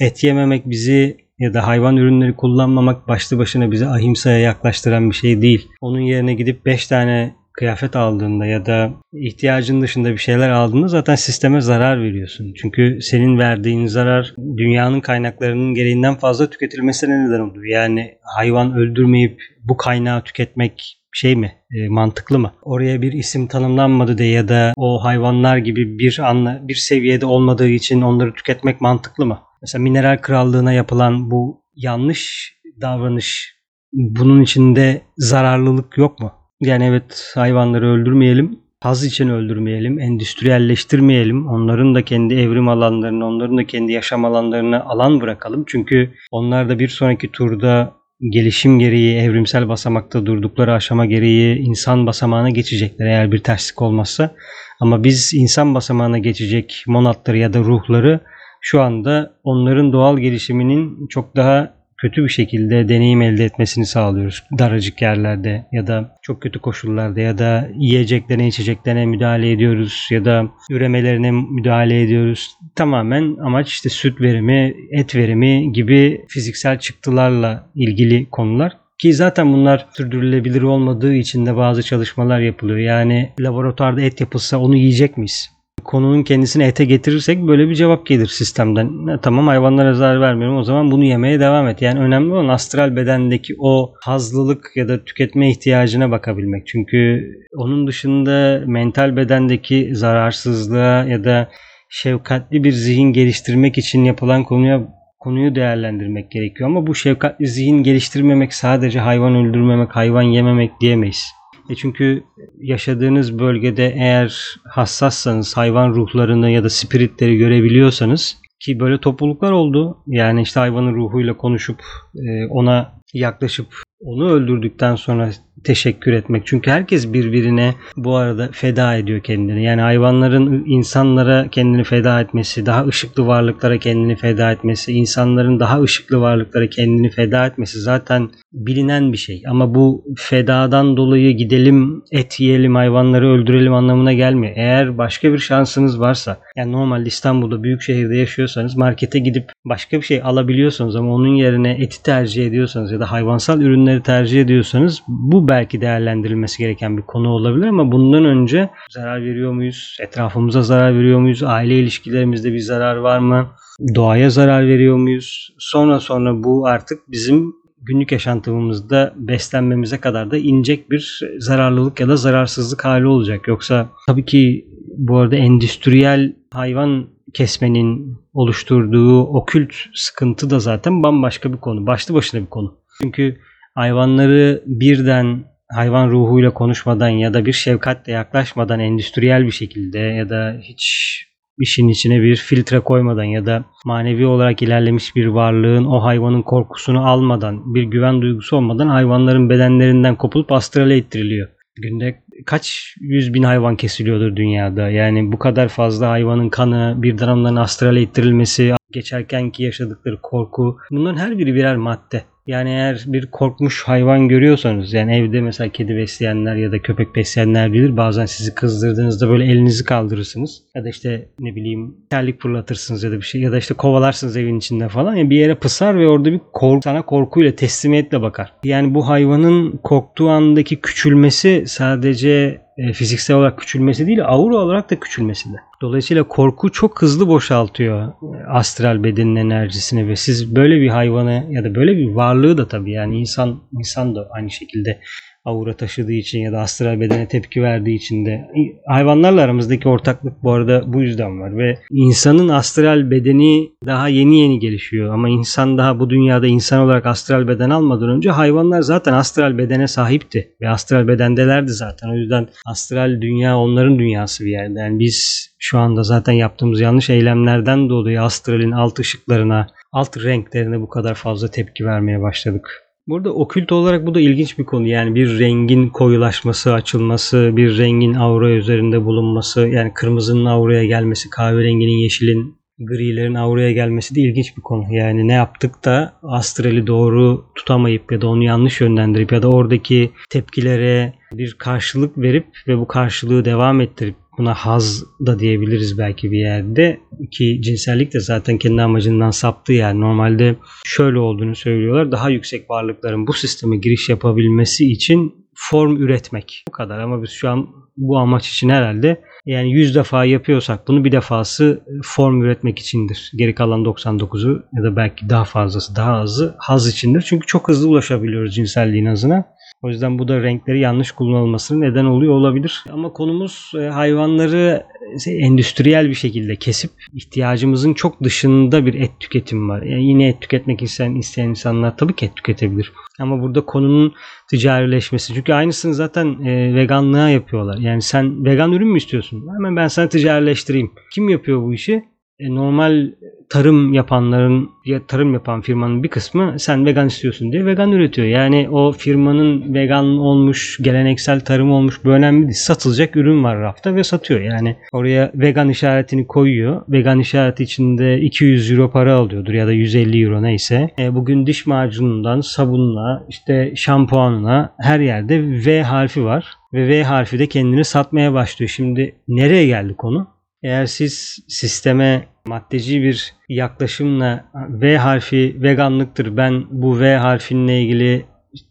et 0.00 0.24
yememek 0.24 0.70
bizi 0.70 1.27
ya 1.38 1.54
da 1.54 1.66
hayvan 1.66 1.96
ürünleri 1.96 2.36
kullanmamak 2.36 3.08
başlı 3.08 3.38
başına 3.38 3.70
bizi 3.70 3.86
ahimsaya 3.86 4.38
yaklaştıran 4.38 5.10
bir 5.10 5.14
şey 5.14 5.42
değil. 5.42 5.68
Onun 5.80 6.00
yerine 6.00 6.34
gidip 6.34 6.66
5 6.66 6.86
tane 6.86 7.34
kıyafet 7.52 7.96
aldığında 7.96 8.46
ya 8.46 8.66
da 8.66 8.90
ihtiyacın 9.12 9.80
dışında 9.80 10.12
bir 10.12 10.18
şeyler 10.18 10.50
aldığında 10.50 10.88
zaten 10.88 11.14
sisteme 11.14 11.60
zarar 11.60 12.02
veriyorsun. 12.02 12.52
Çünkü 12.56 12.98
senin 13.02 13.38
verdiğin 13.38 13.86
zarar 13.86 14.34
dünyanın 14.56 15.00
kaynaklarının 15.00 15.74
gereğinden 15.74 16.14
fazla 16.14 16.50
tüketilmesine 16.50 17.26
neden 17.26 17.40
oluyor. 17.40 17.64
Yani 17.64 18.18
hayvan 18.36 18.74
öldürmeyip 18.76 19.42
bu 19.64 19.76
kaynağı 19.76 20.24
tüketmek 20.24 20.98
şey 21.12 21.36
mi 21.36 21.52
e, 21.74 21.88
mantıklı 21.88 22.38
mı? 22.38 22.52
Oraya 22.62 23.02
bir 23.02 23.12
isim 23.12 23.46
tanımlanmadı 23.46 24.18
diye 24.18 24.30
ya 24.30 24.48
da 24.48 24.72
o 24.76 25.04
hayvanlar 25.04 25.56
gibi 25.56 25.98
bir 25.98 26.18
anla 26.18 26.60
bir 26.62 26.74
seviyede 26.74 27.26
olmadığı 27.26 27.68
için 27.68 28.02
onları 28.02 28.34
tüketmek 28.34 28.80
mantıklı 28.80 29.26
mı? 29.26 29.38
Mesela 29.62 29.82
mineral 29.82 30.16
krallığına 30.16 30.72
yapılan 30.72 31.30
bu 31.30 31.64
yanlış 31.76 32.52
davranış 32.80 33.54
bunun 33.92 34.42
içinde 34.42 35.02
zararlılık 35.16 35.98
yok 35.98 36.20
mu? 36.20 36.32
Yani 36.60 36.84
evet 36.84 37.32
hayvanları 37.34 37.86
öldürmeyelim, 37.86 38.58
haz 38.80 39.04
için 39.04 39.28
öldürmeyelim, 39.28 40.00
endüstriyelleştirmeyelim. 40.00 41.46
Onların 41.46 41.94
da 41.94 42.04
kendi 42.04 42.34
evrim 42.34 42.68
alanlarını, 42.68 43.26
onların 43.26 43.58
da 43.58 43.66
kendi 43.66 43.92
yaşam 43.92 44.24
alanlarına 44.24 44.84
alan 44.84 45.20
bırakalım. 45.20 45.64
Çünkü 45.66 46.10
onlar 46.30 46.68
da 46.68 46.78
bir 46.78 46.88
sonraki 46.88 47.32
turda 47.32 47.98
gelişim 48.32 48.78
gereği, 48.78 49.16
evrimsel 49.16 49.68
basamakta 49.68 50.26
durdukları 50.26 50.72
aşama 50.72 51.06
gereği 51.06 51.58
insan 51.58 52.06
basamağına 52.06 52.50
geçecekler 52.50 53.06
eğer 53.06 53.32
bir 53.32 53.38
terslik 53.38 53.82
olmazsa. 53.82 54.34
Ama 54.80 55.04
biz 55.04 55.34
insan 55.34 55.74
basamağına 55.74 56.18
geçecek 56.18 56.84
monatları 56.86 57.38
ya 57.38 57.52
da 57.52 57.58
ruhları 57.58 58.20
şu 58.60 58.80
anda 58.80 59.34
onların 59.44 59.92
doğal 59.92 60.18
gelişiminin 60.18 61.06
çok 61.08 61.36
daha 61.36 61.78
kötü 61.98 62.24
bir 62.24 62.28
şekilde 62.28 62.88
deneyim 62.88 63.22
elde 63.22 63.44
etmesini 63.44 63.86
sağlıyoruz. 63.86 64.44
Daracık 64.58 65.02
yerlerde 65.02 65.66
ya 65.72 65.86
da 65.86 66.16
çok 66.22 66.42
kötü 66.42 66.58
koşullarda 66.58 67.20
ya 67.20 67.38
da 67.38 67.68
yiyeceklerine 67.74 68.48
içeceklerine 68.48 69.06
müdahale 69.06 69.50
ediyoruz 69.50 70.08
ya 70.10 70.24
da 70.24 70.48
üremelerine 70.70 71.30
müdahale 71.30 72.02
ediyoruz. 72.02 72.50
Tamamen 72.74 73.36
amaç 73.36 73.68
işte 73.68 73.88
süt 73.88 74.20
verimi, 74.20 74.74
et 74.90 75.14
verimi 75.14 75.72
gibi 75.72 76.24
fiziksel 76.28 76.78
çıktılarla 76.78 77.70
ilgili 77.74 78.30
konular. 78.30 78.76
Ki 78.98 79.14
zaten 79.14 79.52
bunlar 79.52 79.86
sürdürülebilir 79.96 80.62
olmadığı 80.62 81.14
için 81.14 81.46
de 81.46 81.56
bazı 81.56 81.82
çalışmalar 81.82 82.40
yapılıyor. 82.40 82.78
Yani 82.78 83.32
laboratuvarda 83.40 84.00
et 84.00 84.20
yapılsa 84.20 84.58
onu 84.58 84.76
yiyecek 84.76 85.16
miyiz? 85.16 85.50
Konunun 85.84 86.22
kendisini 86.22 86.64
ete 86.64 86.84
getirirsek 86.84 87.46
böyle 87.46 87.68
bir 87.68 87.74
cevap 87.74 88.06
gelir 88.06 88.26
sistemden. 88.26 89.06
E, 89.08 89.20
tamam 89.22 89.46
hayvanlara 89.46 89.94
zarar 89.94 90.20
vermiyorum 90.20 90.56
o 90.56 90.62
zaman 90.62 90.90
bunu 90.90 91.04
yemeye 91.04 91.40
devam 91.40 91.68
et. 91.68 91.82
Yani 91.82 92.00
önemli 92.00 92.32
olan 92.32 92.48
astral 92.48 92.96
bedendeki 92.96 93.54
o 93.58 93.94
hazlılık 94.04 94.70
ya 94.74 94.88
da 94.88 95.04
tüketme 95.04 95.50
ihtiyacına 95.50 96.10
bakabilmek. 96.10 96.66
Çünkü 96.66 97.28
onun 97.56 97.86
dışında 97.86 98.62
mental 98.66 99.16
bedendeki 99.16 99.90
zararsızlığa 99.92 101.04
ya 101.04 101.24
da 101.24 101.48
şefkatli 101.90 102.64
bir 102.64 102.72
zihin 102.72 103.12
geliştirmek 103.12 103.78
için 103.78 104.04
yapılan 104.04 104.44
konuya 104.44 104.88
konuyu 105.18 105.54
değerlendirmek 105.54 106.30
gerekiyor. 106.30 106.70
Ama 106.70 106.86
bu 106.86 106.94
şefkatli 106.94 107.46
zihin 107.46 107.82
geliştirmemek 107.82 108.54
sadece 108.54 109.00
hayvan 109.00 109.34
öldürmemek, 109.34 109.96
hayvan 109.96 110.22
yememek 110.22 110.80
diyemeyiz. 110.80 111.37
E 111.68 111.74
çünkü 111.74 112.24
yaşadığınız 112.60 113.38
bölgede 113.38 113.94
eğer 113.96 114.56
hassassanız 114.64 115.56
hayvan 115.56 115.88
ruhlarını 115.88 116.50
ya 116.50 116.64
da 116.64 116.70
spiritleri 116.70 117.36
görebiliyorsanız 117.36 118.36
ki 118.60 118.80
böyle 118.80 119.00
topluluklar 119.00 119.52
oldu. 119.52 119.98
Yani 120.06 120.42
işte 120.42 120.60
hayvanın 120.60 120.94
ruhuyla 120.94 121.36
konuşup 121.36 121.80
e, 122.14 122.46
ona 122.46 122.92
yaklaşıp 123.14 123.66
onu 124.00 124.30
öldürdükten 124.30 124.94
sonra 124.94 125.30
teşekkür 125.64 126.12
etmek. 126.12 126.46
Çünkü 126.46 126.70
herkes 126.70 127.12
birbirine 127.12 127.74
bu 127.96 128.16
arada 128.16 128.48
feda 128.52 128.96
ediyor 128.96 129.20
kendini. 129.20 129.64
Yani 129.64 129.80
hayvanların 129.80 130.64
insanlara 130.66 131.48
kendini 131.50 131.84
feda 131.84 132.20
etmesi, 132.20 132.66
daha 132.66 132.86
ışıklı 132.86 133.26
varlıklara 133.26 133.78
kendini 133.78 134.16
feda 134.16 134.52
etmesi, 134.52 134.92
insanların 134.92 135.60
daha 135.60 135.82
ışıklı 135.82 136.20
varlıklara 136.20 136.66
kendini 136.66 137.10
feda 137.10 137.46
etmesi 137.46 137.80
zaten 137.80 138.30
bilinen 138.52 139.12
bir 139.12 139.18
şey. 139.18 139.42
Ama 139.48 139.74
bu 139.74 140.04
fedadan 140.16 140.96
dolayı 140.96 141.36
gidelim 141.36 142.02
et 142.12 142.40
yiyelim 142.40 142.74
hayvanları 142.74 143.28
öldürelim 143.28 143.74
anlamına 143.74 144.12
gelmiyor. 144.12 144.52
Eğer 144.56 144.98
başka 144.98 145.32
bir 145.32 145.38
şansınız 145.38 146.00
varsa 146.00 146.38
yani 146.56 146.72
normalde 146.72 147.06
İstanbul'da 147.06 147.62
büyük 147.62 147.82
şehirde 147.82 148.16
yaşıyorsanız 148.16 148.76
markete 148.76 149.18
gidip 149.18 149.52
başka 149.64 149.96
bir 149.96 150.02
şey 150.02 150.22
alabiliyorsanız 150.22 150.96
ama 150.96 151.14
onun 151.14 151.34
yerine 151.34 151.70
eti 151.70 152.02
tercih 152.02 152.46
ediyorsanız 152.46 152.92
ya 152.92 153.00
da 153.00 153.12
hayvansal 153.12 153.60
ürünleri 153.60 154.02
tercih 154.02 154.40
ediyorsanız 154.40 155.02
bu 155.08 155.48
belki 155.48 155.80
değerlendirilmesi 155.80 156.58
gereken 156.58 156.96
bir 156.96 157.02
konu 157.02 157.28
olabilir 157.28 157.66
ama 157.66 157.92
bundan 157.92 158.24
önce 158.24 158.70
zarar 158.90 159.24
veriyor 159.24 159.52
muyuz? 159.52 159.96
Etrafımıza 160.00 160.62
zarar 160.62 160.98
veriyor 160.98 161.20
muyuz? 161.20 161.42
Aile 161.42 161.78
ilişkilerimizde 161.78 162.52
bir 162.52 162.58
zarar 162.58 162.96
var 162.96 163.18
mı? 163.18 163.48
Doğaya 163.94 164.30
zarar 164.30 164.66
veriyor 164.66 164.96
muyuz? 164.96 165.54
Sonra 165.58 166.00
sonra 166.00 166.42
bu 166.42 166.66
artık 166.66 166.98
bizim 167.08 167.54
günlük 167.88 168.12
yaşantımızda 168.12 169.14
beslenmemize 169.16 169.98
kadar 169.98 170.30
da 170.30 170.36
inecek 170.36 170.90
bir 170.90 171.20
zararlılık 171.38 172.00
ya 172.00 172.08
da 172.08 172.16
zararsızlık 172.16 172.84
hali 172.84 173.06
olacak. 173.06 173.48
Yoksa 173.48 173.88
tabii 174.06 174.24
ki 174.24 174.66
bu 174.96 175.18
arada 175.18 175.36
endüstriyel 175.36 176.36
hayvan 176.52 177.06
kesmenin 177.34 178.18
oluşturduğu 178.32 179.22
okült 179.22 179.72
sıkıntı 179.94 180.50
da 180.50 180.60
zaten 180.60 181.02
bambaşka 181.02 181.52
bir 181.52 181.58
konu. 181.58 181.86
Başlı 181.86 182.14
başına 182.14 182.40
bir 182.40 182.46
konu. 182.46 182.78
Çünkü 183.02 183.38
hayvanları 183.74 184.62
birden 184.66 185.44
hayvan 185.68 186.10
ruhuyla 186.10 186.54
konuşmadan 186.54 187.08
ya 187.08 187.34
da 187.34 187.46
bir 187.46 187.52
şefkatle 187.52 188.12
yaklaşmadan 188.12 188.80
endüstriyel 188.80 189.46
bir 189.46 189.50
şekilde 189.50 189.98
ya 189.98 190.28
da 190.28 190.56
hiç 190.62 191.27
işin 191.60 191.88
içine 191.88 192.22
bir 192.22 192.36
filtre 192.36 192.80
koymadan 192.80 193.24
ya 193.24 193.46
da 193.46 193.64
manevi 193.84 194.26
olarak 194.26 194.62
ilerlemiş 194.62 195.16
bir 195.16 195.26
varlığın 195.26 195.84
o 195.84 196.02
hayvanın 196.02 196.42
korkusunu 196.42 197.08
almadan, 197.08 197.74
bir 197.74 197.82
güven 197.82 198.22
duygusu 198.22 198.56
olmadan 198.56 198.88
hayvanların 198.88 199.50
bedenlerinden 199.50 200.16
kopulup 200.16 200.52
astrale 200.52 200.98
ittiriliyor. 200.98 201.48
Günde 201.82 202.22
kaç 202.46 202.94
yüz 203.00 203.34
bin 203.34 203.42
hayvan 203.42 203.76
kesiliyordur 203.76 204.36
dünyada. 204.36 204.90
Yani 204.90 205.32
bu 205.32 205.38
kadar 205.38 205.68
fazla 205.68 206.10
hayvanın 206.10 206.48
kanı 206.48 206.94
birden 206.98 207.28
onların 207.28 207.56
astrale 207.56 208.02
ittirilmesi, 208.02 208.72
geçerkenki 208.92 209.62
yaşadıkları 209.62 210.20
korku 210.22 210.76
bunların 210.90 211.18
her 211.18 211.38
biri 211.38 211.54
birer 211.54 211.76
madde. 211.76 212.22
Yani 212.48 212.70
eğer 212.70 213.04
bir 213.06 213.26
korkmuş 213.26 213.82
hayvan 213.82 214.28
görüyorsanız 214.28 214.92
yani 214.92 215.16
evde 215.16 215.40
mesela 215.40 215.68
kedi 215.68 215.96
besleyenler 215.96 216.56
ya 216.56 216.72
da 216.72 216.82
köpek 216.82 217.16
besleyenler 217.16 217.72
bilir. 217.72 217.96
Bazen 217.96 218.26
sizi 218.26 218.54
kızdırdığınızda 218.54 219.28
böyle 219.28 219.44
elinizi 219.44 219.84
kaldırırsınız. 219.84 220.62
Ya 220.74 220.84
da 220.84 220.88
işte 220.88 221.28
ne 221.40 221.54
bileyim 221.56 221.96
terlik 222.10 222.42
fırlatırsınız 222.42 223.02
ya 223.02 223.10
da 223.10 223.16
bir 223.16 223.22
şey 223.22 223.40
ya 223.40 223.52
da 223.52 223.58
işte 223.58 223.74
kovalarsınız 223.74 224.36
evin 224.36 224.58
içinde 224.58 224.88
falan. 224.88 225.14
Yani 225.14 225.30
bir 225.30 225.36
yere 225.36 225.54
pısar 225.54 225.98
ve 225.98 226.08
orada 226.08 226.32
bir 226.32 226.40
korku, 226.52 226.80
sana 226.84 227.02
korkuyla 227.02 227.54
teslimiyetle 227.54 228.22
bakar. 228.22 228.52
Yani 228.64 228.94
bu 228.94 229.08
hayvanın 229.08 229.80
korktuğu 229.82 230.28
andaki 230.28 230.80
küçülmesi 230.80 231.64
sadece 231.66 232.60
e, 232.78 232.92
fiziksel 232.92 233.36
olarak 233.36 233.58
küçülmesi 233.58 234.06
değil 234.06 234.24
aura 234.24 234.56
olarak 234.56 234.90
da 234.90 235.00
küçülmesi 235.00 235.52
de. 235.52 235.56
Dolayısıyla 235.82 236.22
korku 236.22 236.72
çok 236.72 237.02
hızlı 237.02 237.28
boşaltıyor 237.28 238.08
e, 238.08 238.44
astral 238.48 239.04
bedenin 239.04 239.36
enerjisini 239.36 240.08
ve 240.08 240.16
siz 240.16 240.56
böyle 240.56 240.80
bir 240.80 240.88
hayvanı 240.88 241.46
ya 241.50 241.64
da 241.64 241.74
böyle 241.74 241.96
bir 241.96 242.08
varlığı 242.08 242.58
da 242.58 242.68
tabii 242.68 242.92
yani 242.92 243.20
insan 243.20 243.62
insan 243.72 244.14
da 244.14 244.28
aynı 244.30 244.50
şekilde 244.50 245.00
aura 245.48 245.72
taşıdığı 245.76 246.12
için 246.12 246.38
ya 246.38 246.52
da 246.52 246.60
astral 246.60 247.00
bedene 247.00 247.28
tepki 247.28 247.62
verdiği 247.62 247.96
için 247.96 248.26
de. 248.26 248.48
Hayvanlarla 248.86 249.42
aramızdaki 249.42 249.88
ortaklık 249.88 250.42
bu 250.42 250.52
arada 250.52 250.92
bu 250.92 251.02
yüzden 251.02 251.40
var 251.40 251.56
ve 251.56 251.78
insanın 251.90 252.48
astral 252.48 253.10
bedeni 253.10 253.70
daha 253.86 254.08
yeni 254.08 254.40
yeni 254.40 254.58
gelişiyor. 254.58 255.14
Ama 255.14 255.28
insan 255.28 255.78
daha 255.78 256.00
bu 256.00 256.10
dünyada 256.10 256.46
insan 256.46 256.80
olarak 256.80 257.06
astral 257.06 257.48
beden 257.48 257.70
almadan 257.70 258.08
önce 258.08 258.30
hayvanlar 258.30 258.82
zaten 258.82 259.12
astral 259.12 259.58
bedene 259.58 259.88
sahipti 259.88 260.48
ve 260.60 260.68
astral 260.68 261.08
bedendelerdi 261.08 261.72
zaten. 261.72 262.08
O 262.08 262.16
yüzden 262.16 262.48
astral 262.66 263.20
dünya 263.20 263.58
onların 263.58 263.98
dünyası 263.98 264.44
bir 264.44 264.50
yerde. 264.50 264.78
Yani 264.80 264.98
biz 264.98 265.48
şu 265.58 265.78
anda 265.78 266.02
zaten 266.02 266.32
yaptığımız 266.32 266.80
yanlış 266.80 267.10
eylemlerden 267.10 267.88
dolayı 267.88 268.22
astralin 268.22 268.72
alt 268.72 268.98
ışıklarına 268.98 269.66
alt 269.92 270.24
renklerine 270.24 270.80
bu 270.80 270.88
kadar 270.88 271.14
fazla 271.14 271.48
tepki 271.48 271.84
vermeye 271.84 272.22
başladık. 272.22 272.87
Burada 273.08 273.34
okült 273.34 273.72
olarak 273.72 274.06
bu 274.06 274.14
da 274.14 274.20
ilginç 274.20 274.58
bir 274.58 274.64
konu. 274.64 274.86
Yani 274.86 275.14
bir 275.14 275.38
rengin 275.38 275.88
koyulaşması, 275.88 276.72
açılması, 276.72 277.52
bir 277.56 277.78
rengin 277.78 278.14
aura 278.14 278.50
üzerinde 278.50 279.04
bulunması, 279.04 279.68
yani 279.68 279.92
kırmızının 279.94 280.44
auraya 280.44 280.84
gelmesi, 280.84 281.30
kahverenginin, 281.30 282.02
yeşilin, 282.02 282.58
grilerin 282.78 283.34
auraya 283.34 283.72
gelmesi 283.72 284.14
de 284.14 284.20
ilginç 284.20 284.56
bir 284.56 284.62
konu. 284.62 284.84
Yani 284.90 285.28
ne 285.28 285.32
yaptık 285.32 285.84
da 285.84 286.12
astrali 286.22 286.86
doğru 286.86 287.44
tutamayıp 287.54 288.12
ya 288.12 288.20
da 288.20 288.28
onu 288.28 288.44
yanlış 288.44 288.80
yönlendirip 288.80 289.32
ya 289.32 289.42
da 289.42 289.48
oradaki 289.48 290.10
tepkilere 290.30 291.14
bir 291.32 291.54
karşılık 291.58 292.18
verip 292.18 292.46
ve 292.68 292.78
bu 292.78 292.86
karşılığı 292.86 293.44
devam 293.44 293.80
ettirip 293.80 294.16
Buna 294.38 294.54
haz 294.54 295.04
da 295.26 295.38
diyebiliriz 295.38 295.98
belki 295.98 296.30
bir 296.32 296.38
yerde. 296.38 297.00
Ki 297.30 297.60
cinsellik 297.62 298.14
de 298.14 298.20
zaten 298.20 298.58
kendi 298.58 298.82
amacından 298.82 299.30
saptı 299.30 299.72
yani. 299.72 300.00
Normalde 300.00 300.56
şöyle 300.84 301.18
olduğunu 301.18 301.56
söylüyorlar. 301.56 302.12
Daha 302.12 302.30
yüksek 302.30 302.70
varlıkların 302.70 303.26
bu 303.26 303.32
sisteme 303.32 303.76
giriş 303.76 304.08
yapabilmesi 304.08 304.92
için 304.92 305.34
form 305.54 305.96
üretmek. 305.96 306.64
Bu 306.68 306.72
kadar 306.72 306.98
ama 306.98 307.22
biz 307.22 307.30
şu 307.30 307.48
an 307.50 307.68
bu 307.96 308.18
amaç 308.18 308.48
için 308.48 308.68
herhalde 308.68 309.20
yani 309.46 309.72
100 309.72 309.94
defa 309.94 310.24
yapıyorsak 310.24 310.88
bunu 310.88 311.04
bir 311.04 311.12
defası 311.12 311.84
form 312.02 312.42
üretmek 312.42 312.78
içindir. 312.78 313.32
Geri 313.36 313.54
kalan 313.54 313.84
99'u 313.84 314.62
ya 314.76 314.82
da 314.82 314.96
belki 314.96 315.28
daha 315.28 315.44
fazlası 315.44 315.96
daha 315.96 316.12
azı 316.12 316.54
haz 316.58 316.88
içindir. 316.88 317.22
Çünkü 317.22 317.46
çok 317.46 317.68
hızlı 317.68 317.88
ulaşabiliyoruz 317.88 318.54
cinselliğin 318.54 319.06
azına. 319.06 319.44
O 319.82 319.88
yüzden 319.88 320.18
bu 320.18 320.28
da 320.28 320.42
renkleri 320.42 320.80
yanlış 320.80 321.12
kullanılmasının 321.12 321.80
neden 321.80 322.04
oluyor 322.04 322.34
olabilir. 322.34 322.84
Ama 322.92 323.12
konumuz 323.12 323.72
e, 323.80 323.82
hayvanları 323.82 324.86
e, 325.26 325.30
endüstriyel 325.30 326.08
bir 326.08 326.14
şekilde 326.14 326.56
kesip 326.56 326.90
ihtiyacımızın 327.14 327.94
çok 327.94 328.22
dışında 328.22 328.86
bir 328.86 328.94
et 328.94 329.10
tüketimi 329.20 329.68
var. 329.68 329.82
Yani 329.82 330.04
yine 330.04 330.28
et 330.28 330.40
tüketmek 330.40 330.82
isteyen, 330.82 331.14
isteyen 331.14 331.48
insanlar 331.48 331.96
tabii 331.96 332.16
ki 332.16 332.26
et 332.26 332.36
tüketebilir. 332.36 332.92
Ama 333.20 333.42
burada 333.42 333.60
konunun 333.60 334.14
ticarileşmesi. 334.50 335.34
Çünkü 335.34 335.52
aynısını 335.52 335.94
zaten 335.94 336.26
e, 336.44 336.74
veganlığa 336.74 337.28
yapıyorlar. 337.30 337.78
Yani 337.78 338.02
sen 338.02 338.44
vegan 338.44 338.72
ürün 338.72 338.88
mü 338.88 338.98
istiyorsun? 338.98 339.48
Hemen 339.56 339.76
ben 339.76 339.88
sana 339.88 340.08
ticarileştireyim. 340.08 340.90
Kim 341.14 341.28
yapıyor 341.28 341.62
bu 341.62 341.74
işi? 341.74 342.04
E, 342.40 342.54
normal 342.54 343.10
tarım 343.50 343.94
yapanların 343.94 344.70
ya 344.84 345.06
tarım 345.06 345.34
yapan 345.34 345.60
firmanın 345.60 346.02
bir 346.02 346.08
kısmı 346.08 346.54
sen 346.58 346.86
vegan 346.86 347.06
istiyorsun 347.06 347.52
diye 347.52 347.66
vegan 347.66 347.92
üretiyor. 347.92 348.26
Yani 348.26 348.68
o 348.70 348.92
firmanın 348.92 349.74
vegan 349.74 350.04
olmuş, 350.04 350.78
geleneksel 350.82 351.40
tarım 351.40 351.72
olmuş 351.72 352.04
bu 352.04 352.08
önemli 352.08 352.42
değil. 352.42 352.54
Satılacak 352.54 353.16
ürün 353.16 353.44
var 353.44 353.58
rafta 353.58 353.94
ve 353.94 354.04
satıyor. 354.04 354.40
Yani 354.40 354.76
oraya 354.92 355.32
vegan 355.34 355.68
işaretini 355.68 356.26
koyuyor. 356.26 356.82
Vegan 356.88 357.20
işareti 357.20 357.62
içinde 357.62 358.20
200 358.20 358.70
euro 358.70 358.90
para 358.90 359.14
alıyordur 359.14 359.52
ya 359.52 359.66
da 359.66 359.72
150 359.72 360.24
euro 360.24 360.42
neyse. 360.42 360.90
E, 360.98 361.14
bugün 361.14 361.46
diş 361.46 361.66
macunundan 361.66 362.40
sabunla 362.40 363.26
işte 363.28 363.72
şampuanına 363.76 364.74
her 364.80 365.00
yerde 365.00 365.42
V 365.66 365.82
harfi 365.82 366.24
var. 366.24 366.46
Ve 366.72 366.88
V 366.88 367.04
harfi 367.04 367.38
de 367.38 367.46
kendini 367.46 367.84
satmaya 367.84 368.32
başlıyor. 368.32 368.70
Şimdi 368.76 369.14
nereye 369.28 369.66
geldi 369.66 369.94
konu? 369.94 370.37
Eğer 370.62 370.86
siz 370.86 371.38
sisteme 371.48 372.28
maddeci 372.44 373.02
bir 373.02 373.34
yaklaşımla 373.48 374.44
V 374.54 374.98
harfi 374.98 375.56
veganlıktır 375.62 376.36
ben 376.36 376.64
bu 376.70 377.00
V 377.00 377.16
harfinle 377.16 377.82
ilgili 377.82 378.26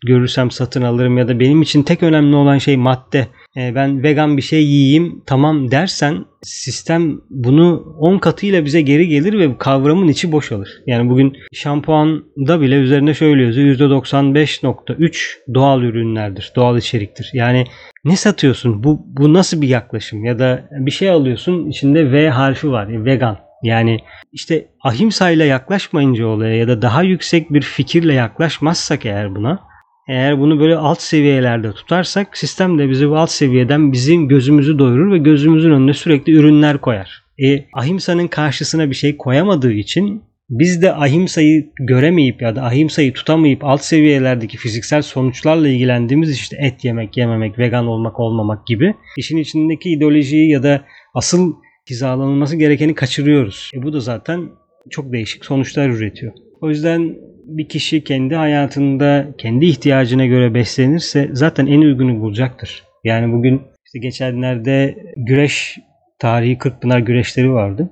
görürsem 0.05 0.51
satın 0.51 0.81
alırım 0.81 1.17
ya 1.17 1.27
da 1.27 1.39
benim 1.39 1.61
için 1.61 1.83
tek 1.83 2.03
önemli 2.03 2.35
olan 2.35 2.57
şey 2.57 2.77
madde 2.77 3.27
ben 3.57 4.03
vegan 4.03 4.37
bir 4.37 4.41
şey 4.41 4.65
yiyeyim 4.65 5.23
tamam 5.25 5.71
dersen 5.71 6.25
sistem 6.41 7.21
bunu 7.29 7.95
10 7.99 8.17
katıyla 8.17 8.65
bize 8.65 8.81
geri 8.81 9.07
gelir 9.07 9.39
ve 9.39 9.57
kavramın 9.57 10.07
içi 10.07 10.31
boşalır. 10.31 10.69
Yani 10.87 11.09
bugün 11.09 11.37
şampuanda 11.53 12.61
bile 12.61 12.75
üzerinde 12.75 13.13
şöyle 13.13 13.43
yazıyor 13.43 13.75
%95.3 13.75 15.37
doğal 15.53 15.81
ürünlerdir, 15.81 16.51
doğal 16.55 16.77
içeriktir. 16.77 17.29
Yani 17.33 17.65
ne 18.05 18.15
satıyorsun? 18.15 18.83
Bu, 18.83 19.05
bu 19.07 19.33
nasıl 19.33 19.61
bir 19.61 19.67
yaklaşım? 19.67 20.25
Ya 20.25 20.39
da 20.39 20.69
bir 20.71 20.91
şey 20.91 21.09
alıyorsun 21.09 21.69
içinde 21.69 22.11
V 22.11 22.29
harfi 22.29 22.71
var. 22.71 22.87
Yani 22.87 23.05
vegan. 23.05 23.37
Yani 23.63 23.99
işte 24.33 24.67
ahimsa 24.83 25.29
ile 25.29 25.45
yaklaşmayınca 25.45 26.25
olaya 26.25 26.55
ya 26.55 26.67
da 26.67 26.81
daha 26.81 27.03
yüksek 27.03 27.53
bir 27.53 27.61
fikirle 27.61 28.13
yaklaşmazsak 28.13 29.05
eğer 29.05 29.35
buna 29.35 29.59
eğer 30.07 30.39
bunu 30.39 30.59
böyle 30.59 30.75
alt 30.75 31.01
seviyelerde 31.01 31.71
tutarsak 31.71 32.37
sistem 32.37 32.79
de 32.79 32.89
bizi 32.89 33.09
bu 33.09 33.17
alt 33.17 33.31
seviyeden 33.31 33.91
bizim 33.91 34.27
gözümüzü 34.27 34.79
doyurur 34.79 35.11
ve 35.11 35.17
gözümüzün 35.17 35.71
önüne 35.71 35.93
sürekli 35.93 36.33
ürünler 36.33 36.77
koyar. 36.77 37.23
E, 37.43 37.65
ahimsanın 37.73 38.27
karşısına 38.27 38.89
bir 38.89 38.95
şey 38.95 39.17
koyamadığı 39.17 39.71
için 39.71 40.23
biz 40.49 40.81
de 40.81 40.93
ahimsayı 40.93 41.69
göremeyip 41.79 42.41
ya 42.41 42.55
da 42.55 42.63
ahimsayı 42.63 43.13
tutamayıp 43.13 43.63
alt 43.63 43.81
seviyelerdeki 43.81 44.57
fiziksel 44.57 45.01
sonuçlarla 45.01 45.67
ilgilendiğimiz 45.67 46.31
işte 46.31 46.57
et 46.59 46.85
yemek, 46.85 47.17
yememek, 47.17 47.59
vegan 47.59 47.87
olmak, 47.87 48.19
olmamak 48.19 48.67
gibi 48.67 48.95
işin 49.17 49.37
içindeki 49.37 49.89
ideolojiyi 49.89 50.49
ya 50.51 50.63
da 50.63 50.81
asıl 51.13 51.53
hizalanılması 51.89 52.55
gerekeni 52.55 52.95
kaçırıyoruz. 52.95 53.71
E 53.73 53.83
bu 53.83 53.93
da 53.93 53.99
zaten 53.99 54.49
çok 54.89 55.13
değişik 55.13 55.45
sonuçlar 55.45 55.89
üretiyor. 55.89 56.33
O 56.61 56.69
yüzden 56.69 57.15
bir 57.47 57.69
kişi 57.69 58.03
kendi 58.03 58.35
hayatında 58.35 59.27
kendi 59.37 59.65
ihtiyacına 59.65 60.25
göre 60.25 60.53
beslenirse 60.53 61.29
zaten 61.33 61.67
en 61.67 61.81
uygunu 61.81 62.21
bulacaktır. 62.21 62.83
Yani 63.03 63.33
bugün 63.33 63.61
işte 63.85 63.99
geçenlerde 63.99 64.97
güreş 65.17 65.77
tarihi 66.19 66.57
Kırkpınar 66.57 66.99
güreşleri 66.99 67.51
vardı 67.51 67.89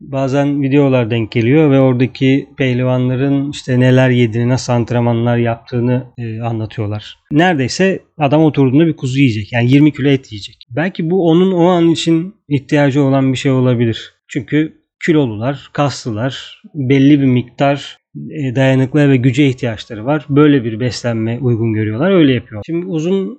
bazen 0.00 0.62
videolar 0.62 1.10
denk 1.10 1.32
geliyor 1.32 1.70
ve 1.70 1.80
oradaki 1.80 2.48
pehlivanların 2.56 3.50
işte 3.50 3.80
neler 3.80 4.10
yediğini, 4.10 4.48
nasıl 4.48 4.72
antrenmanlar 4.72 5.36
yaptığını 5.36 6.06
e, 6.18 6.40
anlatıyorlar. 6.40 7.18
Neredeyse 7.32 8.02
adam 8.18 8.42
oturduğunda 8.42 8.86
bir 8.86 8.96
kuzu 8.96 9.18
yiyecek. 9.18 9.52
Yani 9.52 9.70
20 9.70 9.92
kilo 9.92 10.08
et 10.08 10.32
yiyecek. 10.32 10.56
Belki 10.70 11.10
bu 11.10 11.28
onun 11.28 11.52
o 11.52 11.66
an 11.66 11.88
için 11.88 12.34
ihtiyacı 12.48 13.02
olan 13.02 13.32
bir 13.32 13.38
şey 13.38 13.52
olabilir. 13.52 14.14
Çünkü 14.28 14.80
kilolular, 15.06 15.70
kaslılar, 15.72 16.62
belli 16.74 17.20
bir 17.20 17.26
miktar 17.26 17.96
e, 18.16 18.54
dayanıklı 18.56 19.10
ve 19.10 19.16
güce 19.16 19.46
ihtiyaçları 19.46 20.06
var. 20.06 20.26
Böyle 20.28 20.64
bir 20.64 20.80
beslenme 20.80 21.38
uygun 21.38 21.72
görüyorlar. 21.72 22.10
Öyle 22.10 22.32
yapıyor. 22.32 22.62
Şimdi 22.66 22.86
uzun 22.86 23.38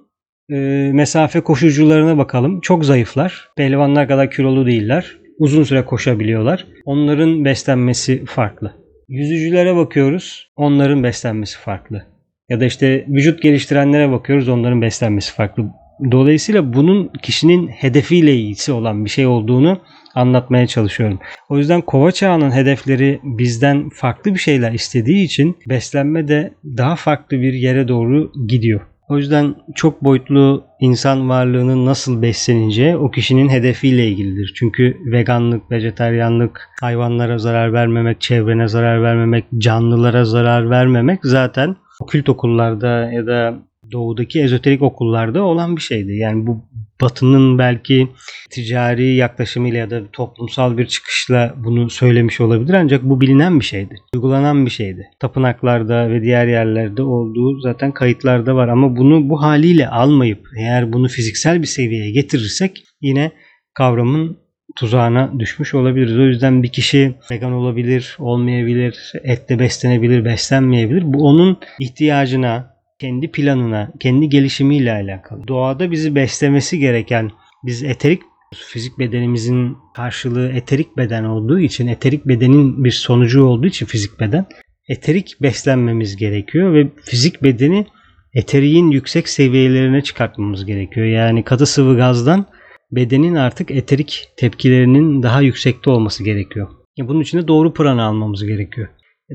e, 0.51 0.55
mesafe 0.93 1.41
koşucularına 1.41 2.17
bakalım. 2.17 2.61
Çok 2.61 2.85
zayıflar. 2.85 3.49
Pehlivanlar 3.55 4.07
kadar 4.07 4.31
kilolu 4.31 4.65
değiller 4.65 5.21
uzun 5.41 5.63
süre 5.63 5.85
koşabiliyorlar. 5.85 6.67
Onların 6.85 7.45
beslenmesi 7.45 8.25
farklı. 8.25 8.73
Yüzücülere 9.07 9.75
bakıyoruz. 9.75 10.51
Onların 10.55 11.03
beslenmesi 11.03 11.57
farklı. 11.57 12.03
Ya 12.49 12.59
da 12.59 12.65
işte 12.65 13.05
vücut 13.07 13.41
geliştirenlere 13.41 14.11
bakıyoruz. 14.11 14.49
Onların 14.49 14.81
beslenmesi 14.81 15.33
farklı. 15.33 15.71
Dolayısıyla 16.11 16.73
bunun 16.73 17.11
kişinin 17.21 17.67
hedefiyle 17.67 18.35
ilgisi 18.35 18.71
olan 18.71 19.05
bir 19.05 19.09
şey 19.09 19.27
olduğunu 19.27 19.79
anlatmaya 20.15 20.67
çalışıyorum. 20.67 21.19
O 21.49 21.57
yüzden 21.57 21.81
kova 21.81 22.11
çağının 22.11 22.51
hedefleri 22.51 23.19
bizden 23.23 23.89
farklı 23.89 24.33
bir 24.33 24.39
şeyler 24.39 24.71
istediği 24.71 25.25
için 25.25 25.57
beslenme 25.69 26.27
de 26.27 26.53
daha 26.77 26.95
farklı 26.95 27.41
bir 27.41 27.53
yere 27.53 27.87
doğru 27.87 28.31
gidiyor. 28.47 28.81
O 29.09 29.17
yüzden 29.17 29.55
çok 29.75 30.03
boyutlu 30.03 30.63
insan 30.79 31.29
varlığının 31.29 31.85
nasıl 31.85 32.21
besleneceği 32.21 32.97
o 32.97 33.11
kişinin 33.11 33.49
hedefiyle 33.49 34.07
ilgilidir. 34.07 34.53
Çünkü 34.55 34.97
veganlık, 35.05 35.71
vejetaryenlik, 35.71 36.51
hayvanlara 36.81 37.37
zarar 37.37 37.73
vermemek, 37.73 38.21
çevrene 38.21 38.67
zarar 38.67 39.03
vermemek, 39.03 39.45
canlılara 39.57 40.25
zarar 40.25 40.69
vermemek 40.69 41.19
zaten 41.23 41.75
okült 41.99 42.29
okullarda 42.29 43.11
ya 43.11 43.27
da 43.27 43.59
doğudaki 43.91 44.41
ezoterik 44.41 44.81
okullarda 44.81 45.43
olan 45.43 45.75
bir 45.75 45.81
şeydi. 45.81 46.15
Yani 46.15 46.47
bu 46.47 46.65
Batı'nın 47.01 47.57
belki 47.57 48.07
ticari 48.49 49.15
yaklaşımıyla 49.15 49.79
ya 49.79 49.89
da 49.89 50.01
toplumsal 50.13 50.77
bir 50.77 50.85
çıkışla 50.85 51.53
bunu 51.57 51.89
söylemiş 51.89 52.41
olabilir 52.41 52.73
ancak 52.73 53.03
bu 53.03 53.21
bilinen 53.21 53.59
bir 53.59 53.65
şeydi. 53.65 53.95
Uygulanan 54.15 54.65
bir 54.65 54.71
şeydi. 54.71 55.07
Tapınaklarda 55.19 56.09
ve 56.09 56.21
diğer 56.21 56.47
yerlerde 56.47 57.01
olduğu 57.01 57.59
zaten 57.59 57.91
kayıtlarda 57.91 58.55
var 58.55 58.67
ama 58.67 58.95
bunu 58.95 59.29
bu 59.29 59.41
haliyle 59.41 59.87
almayıp 59.87 60.47
eğer 60.59 60.93
bunu 60.93 61.07
fiziksel 61.07 61.61
bir 61.61 61.67
seviyeye 61.67 62.11
getirirsek 62.11 62.83
yine 63.01 63.31
kavramın 63.73 64.37
tuzağına 64.75 65.39
düşmüş 65.39 65.73
olabiliriz. 65.73 66.17
O 66.17 66.21
yüzden 66.21 66.63
bir 66.63 66.67
kişi 66.67 67.15
vegan 67.31 67.51
olabilir, 67.51 68.15
olmayabilir, 68.19 69.13
etle 69.23 69.59
beslenebilir, 69.59 70.25
beslenmeyebilir. 70.25 71.13
Bu 71.13 71.23
onun 71.27 71.57
ihtiyacına, 71.79 72.70
kendi 73.01 73.31
planına, 73.31 73.91
kendi 73.99 74.29
gelişimiyle 74.29 74.91
alakalı. 74.91 75.47
Doğada 75.47 75.91
bizi 75.91 76.15
beslemesi 76.15 76.79
gereken, 76.79 77.31
biz 77.65 77.83
eterik 77.83 78.21
fizik 78.55 78.99
bedenimizin 78.99 79.77
karşılığı 79.95 80.51
eterik 80.51 80.97
beden 80.97 81.23
olduğu 81.23 81.59
için, 81.59 81.87
eterik 81.87 82.27
bedenin 82.27 82.83
bir 82.83 82.91
sonucu 82.91 83.43
olduğu 83.43 83.67
için 83.67 83.85
fizik 83.85 84.19
beden, 84.19 84.45
eterik 84.89 85.41
beslenmemiz 85.41 86.17
gerekiyor 86.17 86.73
ve 86.73 86.87
fizik 87.05 87.43
bedeni 87.43 87.85
eteriğin 88.33 88.91
yüksek 88.91 89.29
seviyelerine 89.29 90.01
çıkartmamız 90.01 90.65
gerekiyor. 90.65 91.05
Yani 91.05 91.43
katı 91.43 91.65
sıvı 91.65 91.97
gazdan 91.97 92.45
bedenin 92.91 93.35
artık 93.35 93.71
eterik 93.71 94.27
tepkilerinin 94.37 95.23
daha 95.23 95.41
yüksekte 95.41 95.89
olması 95.89 96.23
gerekiyor. 96.23 96.67
Bunun 96.99 97.21
için 97.21 97.37
de 97.37 97.47
doğru 97.47 97.73
prana 97.73 98.03
almamız 98.03 98.45
gerekiyor. 98.45 98.87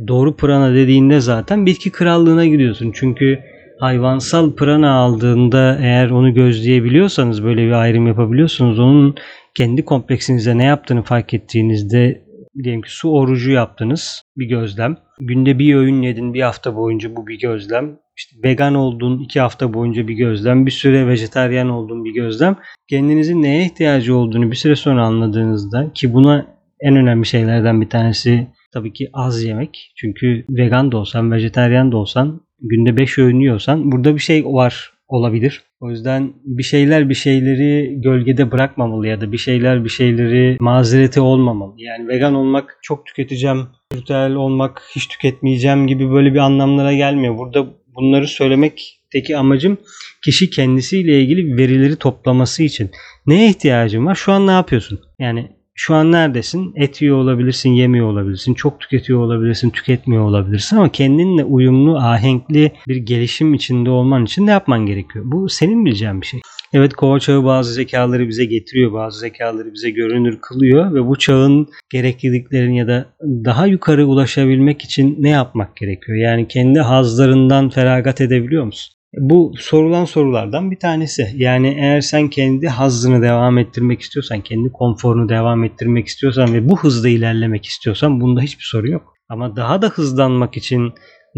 Doğru 0.08 0.36
prana 0.36 0.74
dediğinde 0.74 1.20
zaten 1.20 1.66
bitki 1.66 1.90
krallığına 1.90 2.46
gidiyorsun. 2.46 2.92
Çünkü 2.94 3.38
hayvansal 3.80 4.54
prana 4.54 4.92
aldığında 4.92 5.78
eğer 5.80 6.10
onu 6.10 6.34
gözleyebiliyorsanız 6.34 7.44
böyle 7.44 7.66
bir 7.66 7.72
ayrım 7.72 8.06
yapabiliyorsunuz. 8.06 8.78
Onun 8.78 9.14
kendi 9.54 9.84
kompleksinize 9.84 10.58
ne 10.58 10.64
yaptığını 10.64 11.02
fark 11.02 11.34
ettiğinizde 11.34 12.26
diyelim 12.62 12.82
ki 12.82 12.96
su 12.96 13.12
orucu 13.12 13.50
yaptınız 13.50 14.22
bir 14.36 14.46
gözlem. 14.46 14.96
Günde 15.20 15.58
bir 15.58 15.74
öğün 15.74 16.02
yedin 16.02 16.34
bir 16.34 16.42
hafta 16.42 16.76
boyunca 16.76 17.16
bu 17.16 17.26
bir 17.26 17.38
gözlem. 17.38 17.98
İşte 18.16 18.36
vegan 18.44 18.74
olduğun 18.74 19.18
iki 19.18 19.40
hafta 19.40 19.74
boyunca 19.74 20.08
bir 20.08 20.14
gözlem. 20.14 20.66
Bir 20.66 20.70
süre 20.70 21.06
vejetaryen 21.06 21.68
olduğun 21.68 22.04
bir 22.04 22.14
gözlem. 22.14 22.56
Kendinizin 22.88 23.42
neye 23.42 23.64
ihtiyacı 23.64 24.16
olduğunu 24.16 24.50
bir 24.50 24.56
süre 24.56 24.76
sonra 24.76 25.06
anladığınızda 25.06 25.92
ki 25.94 26.14
buna 26.14 26.46
en 26.80 26.96
önemli 26.96 27.26
şeylerden 27.26 27.80
bir 27.80 27.88
tanesi 27.88 28.46
tabii 28.72 28.92
ki 28.92 29.10
az 29.12 29.42
yemek. 29.42 29.92
Çünkü 29.96 30.44
vegan 30.50 30.92
da 30.92 30.96
olsan, 30.96 31.32
vejetaryen 31.32 31.92
de 31.92 31.96
olsan 31.96 32.40
günde 32.60 32.96
5 32.96 33.18
öğün 33.18 33.40
yiyorsan 33.40 33.92
burada 33.92 34.14
bir 34.14 34.20
şey 34.20 34.44
var 34.44 34.92
olabilir. 35.08 35.62
O 35.80 35.90
yüzden 35.90 36.32
bir 36.44 36.62
şeyler 36.62 37.08
bir 37.08 37.14
şeyleri 37.14 38.00
gölgede 38.00 38.52
bırakmamalı 38.52 39.06
ya 39.06 39.20
da 39.20 39.32
bir 39.32 39.38
şeyler 39.38 39.84
bir 39.84 39.88
şeyleri 39.88 40.56
mazereti 40.60 41.20
olmamalı. 41.20 41.74
Yani 41.78 42.08
vegan 42.08 42.34
olmak 42.34 42.78
çok 42.82 43.06
tüketeceğim, 43.06 43.68
ritüel 43.94 44.34
olmak 44.34 44.82
hiç 44.96 45.06
tüketmeyeceğim 45.06 45.86
gibi 45.86 46.10
böyle 46.10 46.34
bir 46.34 46.38
anlamlara 46.38 46.92
gelmiyor. 46.92 47.38
Burada 47.38 47.66
bunları 47.94 48.28
söylemekteki 48.28 49.36
amacım 49.36 49.78
kişi 50.24 50.50
kendisiyle 50.50 51.20
ilgili 51.20 51.56
verileri 51.56 51.96
toplaması 51.96 52.62
için. 52.62 52.90
Neye 53.26 53.48
ihtiyacın 53.48 54.06
var? 54.06 54.14
Şu 54.14 54.32
an 54.32 54.46
ne 54.46 54.50
yapıyorsun? 54.50 55.00
Yani 55.18 55.55
şu 55.76 55.94
an 55.94 56.12
neredesin? 56.12 56.72
Et 56.76 57.02
yiyor 57.02 57.16
olabilirsin, 57.16 57.70
yemiyor 57.70 58.06
olabilirsin, 58.06 58.54
çok 58.54 58.80
tüketiyor 58.80 59.20
olabilirsin, 59.20 59.70
tüketmiyor 59.70 60.24
olabilirsin 60.24 60.76
ama 60.76 60.92
kendinle 60.92 61.44
uyumlu, 61.44 61.96
ahenkli 61.96 62.72
bir 62.88 62.96
gelişim 62.96 63.54
içinde 63.54 63.90
olman 63.90 64.24
için 64.24 64.46
ne 64.46 64.50
yapman 64.50 64.86
gerekiyor? 64.86 65.24
Bu 65.28 65.48
senin 65.48 65.84
bileceğin 65.84 66.20
bir 66.20 66.26
şey. 66.26 66.40
Evet 66.72 66.94
kova 66.94 67.20
çağı 67.20 67.44
bazı 67.44 67.72
zekaları 67.72 68.28
bize 68.28 68.44
getiriyor, 68.44 68.92
bazı 68.92 69.20
zekaları 69.20 69.72
bize 69.74 69.90
görünür 69.90 70.38
kılıyor 70.40 70.94
ve 70.94 71.06
bu 71.06 71.18
çağın 71.18 71.68
gerekliliklerini 71.90 72.78
ya 72.78 72.88
da 72.88 73.06
daha 73.20 73.66
yukarı 73.66 74.06
ulaşabilmek 74.06 74.82
için 74.82 75.16
ne 75.18 75.30
yapmak 75.30 75.76
gerekiyor? 75.76 76.18
Yani 76.18 76.48
kendi 76.48 76.80
hazlarından 76.80 77.70
feragat 77.70 78.20
edebiliyor 78.20 78.64
musun? 78.64 78.95
Bu 79.16 79.52
sorulan 79.58 80.04
sorulardan 80.04 80.70
bir 80.70 80.78
tanesi. 80.78 81.28
Yani 81.36 81.76
eğer 81.80 82.00
sen 82.00 82.28
kendi 82.28 82.68
hazzını 82.68 83.22
devam 83.22 83.58
ettirmek 83.58 84.00
istiyorsan, 84.00 84.40
kendi 84.40 84.72
konforunu 84.72 85.28
devam 85.28 85.64
ettirmek 85.64 86.06
istiyorsan 86.06 86.54
ve 86.54 86.68
bu 86.68 86.78
hızda 86.78 87.08
ilerlemek 87.08 87.66
istiyorsan 87.66 88.20
bunda 88.20 88.40
hiçbir 88.40 88.64
soru 88.64 88.90
yok. 88.90 89.14
Ama 89.28 89.56
daha 89.56 89.82
da 89.82 89.88
hızlanmak 89.88 90.56
için, 90.56 90.92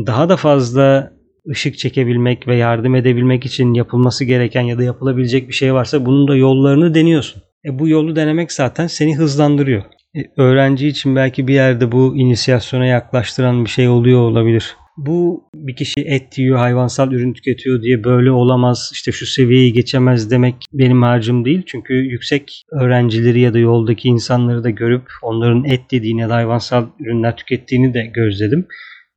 daha 0.06 0.28
da 0.28 0.36
fazla 0.36 1.12
ışık 1.50 1.78
çekebilmek 1.78 2.48
ve 2.48 2.56
yardım 2.56 2.94
edebilmek 2.94 3.46
için 3.46 3.74
yapılması 3.74 4.24
gereken 4.24 4.62
ya 4.62 4.78
da 4.78 4.82
yapılabilecek 4.82 5.48
bir 5.48 5.54
şey 5.54 5.74
varsa 5.74 6.06
bunun 6.06 6.28
da 6.28 6.36
yollarını 6.36 6.94
deniyorsun. 6.94 7.42
E 7.64 7.78
bu 7.78 7.88
yolu 7.88 8.16
denemek 8.16 8.52
zaten 8.52 8.86
seni 8.86 9.16
hızlandırıyor. 9.16 9.82
E, 10.16 10.20
öğrenci 10.36 10.88
için 10.88 11.16
belki 11.16 11.48
bir 11.48 11.54
yerde 11.54 11.92
bu 11.92 12.16
inisiyasyona 12.16 12.86
yaklaştıran 12.86 13.64
bir 13.64 13.70
şey 13.70 13.88
oluyor 13.88 14.20
olabilir 14.20 14.76
bu 14.98 15.44
bir 15.54 15.76
kişi 15.76 16.00
et 16.00 16.38
yiyor, 16.38 16.58
hayvansal 16.58 17.12
ürün 17.12 17.32
tüketiyor 17.32 17.82
diye 17.82 18.04
böyle 18.04 18.30
olamaz, 18.30 18.90
işte 18.92 19.12
şu 19.12 19.26
seviyeyi 19.26 19.72
geçemez 19.72 20.30
demek 20.30 20.54
benim 20.72 21.02
harcım 21.02 21.44
değil. 21.44 21.62
Çünkü 21.66 21.94
yüksek 21.94 22.62
öğrencileri 22.80 23.40
ya 23.40 23.54
da 23.54 23.58
yoldaki 23.58 24.08
insanları 24.08 24.64
da 24.64 24.70
görüp 24.70 25.08
onların 25.22 25.64
et 25.64 25.80
dediğini 25.90 26.20
ya 26.20 26.28
da 26.28 26.34
hayvansal 26.34 26.86
ürünler 27.00 27.36
tükettiğini 27.36 27.94
de 27.94 28.10
gözledim. 28.14 28.66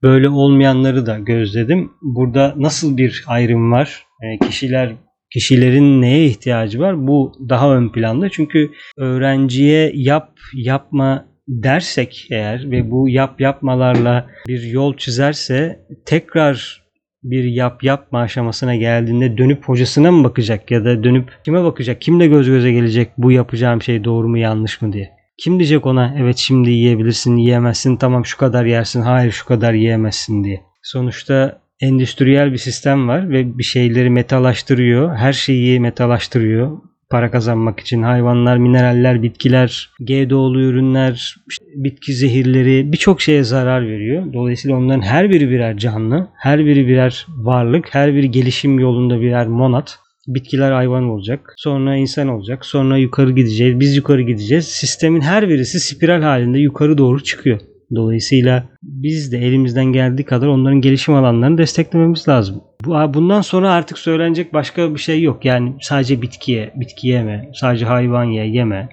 Böyle 0.03 0.29
olmayanları 0.29 1.05
da 1.05 1.19
gözledim. 1.19 1.91
Burada 2.01 2.53
nasıl 2.57 2.97
bir 2.97 3.23
ayrım 3.27 3.71
var? 3.71 4.05
E, 4.21 4.47
kişiler 4.47 4.95
kişilerin 5.33 6.01
neye 6.01 6.25
ihtiyacı 6.25 6.79
var? 6.79 7.07
Bu 7.07 7.33
daha 7.49 7.75
ön 7.75 7.89
planda. 7.89 8.29
Çünkü 8.29 8.71
öğrenciye 8.97 9.91
yap 9.95 10.37
yapma 10.53 11.30
dersek 11.47 12.27
eğer 12.31 12.71
ve 12.71 12.91
bu 12.91 13.09
yap 13.09 13.41
yapmalarla 13.41 14.27
bir 14.47 14.61
yol 14.61 14.97
çizerse 14.97 15.79
tekrar 16.05 16.81
bir 17.23 17.43
yap 17.43 17.83
yapma 17.83 18.19
aşamasına 18.19 18.75
geldiğinde 18.75 19.37
dönüp 19.37 19.63
hocasına 19.63 20.11
mı 20.11 20.23
bakacak 20.23 20.71
ya 20.71 20.85
da 20.85 21.03
dönüp 21.03 21.31
kime 21.45 21.63
bakacak? 21.63 22.01
Kimle 22.01 22.27
göz 22.27 22.47
göze 22.47 22.71
gelecek 22.71 23.09
bu 23.17 23.31
yapacağım 23.31 23.81
şey 23.81 24.03
doğru 24.03 24.27
mu 24.27 24.37
yanlış 24.37 24.81
mı 24.81 24.93
diye. 24.93 25.09
Kim 25.37 25.59
diyecek 25.59 25.85
ona 25.85 26.15
evet 26.17 26.37
şimdi 26.37 26.69
yiyebilirsin 26.69 27.37
yiyemezsin 27.37 27.97
tamam 27.97 28.25
şu 28.25 28.37
kadar 28.37 28.65
yersin 28.65 29.01
hayır 29.01 29.31
şu 29.31 29.45
kadar 29.45 29.73
yiyemezsin 29.73 30.43
diye. 30.43 30.61
Sonuçta 30.83 31.61
endüstriyel 31.81 32.51
bir 32.51 32.57
sistem 32.57 33.07
var 33.07 33.29
ve 33.29 33.57
bir 33.57 33.63
şeyleri 33.63 34.09
metalaştırıyor. 34.09 35.15
Her 35.15 35.33
şeyi 35.33 35.79
metalaştırıyor 35.79 36.90
para 37.11 37.31
kazanmak 37.31 37.79
için 37.79 38.01
hayvanlar, 38.03 38.57
mineraller, 38.57 39.23
bitkiler, 39.23 39.89
GDO'lu 39.99 40.61
ürünler, 40.61 41.35
bitki 41.75 42.13
zehirleri 42.13 42.91
birçok 42.91 43.21
şeye 43.21 43.43
zarar 43.43 43.87
veriyor. 43.87 44.33
Dolayısıyla 44.33 44.77
onların 44.77 45.01
her 45.01 45.29
biri 45.29 45.49
birer 45.49 45.77
canlı, 45.77 46.27
her 46.37 46.65
biri 46.65 46.87
birer 46.87 47.27
varlık, 47.37 47.95
her 47.95 48.15
biri 48.15 48.31
gelişim 48.31 48.79
yolunda 48.79 49.21
birer 49.21 49.47
monat. 49.47 49.99
Bitkiler 50.27 50.71
hayvan 50.71 51.03
olacak, 51.03 51.53
sonra 51.57 51.95
insan 51.95 52.27
olacak, 52.27 52.65
sonra 52.65 52.97
yukarı 52.97 53.31
gideceğiz, 53.31 53.79
biz 53.79 53.97
yukarı 53.97 54.21
gideceğiz. 54.21 54.67
Sistemin 54.67 55.21
her 55.21 55.49
birisi 55.49 55.79
spiral 55.79 56.21
halinde 56.21 56.59
yukarı 56.59 56.97
doğru 56.97 57.23
çıkıyor. 57.23 57.59
Dolayısıyla 57.95 58.63
biz 58.83 59.31
de 59.31 59.37
elimizden 59.37 59.85
geldiği 59.85 60.23
kadar 60.23 60.47
onların 60.47 60.81
gelişim 60.81 61.13
alanlarını 61.13 61.57
desteklememiz 61.57 62.27
lazım. 62.27 62.61
Bundan 62.85 63.41
sonra 63.41 63.71
artık 63.71 63.97
söylenecek 63.97 64.53
başka 64.53 64.93
bir 64.93 64.99
şey 64.99 65.21
yok. 65.21 65.45
Yani 65.45 65.75
sadece 65.81 66.21
bitkiye, 66.21 66.73
bitki 66.75 67.07
yeme, 67.07 67.49
sadece 67.53 67.85
hayvan 67.85 68.23
ye, 68.23 68.47
yeme. 68.47 68.89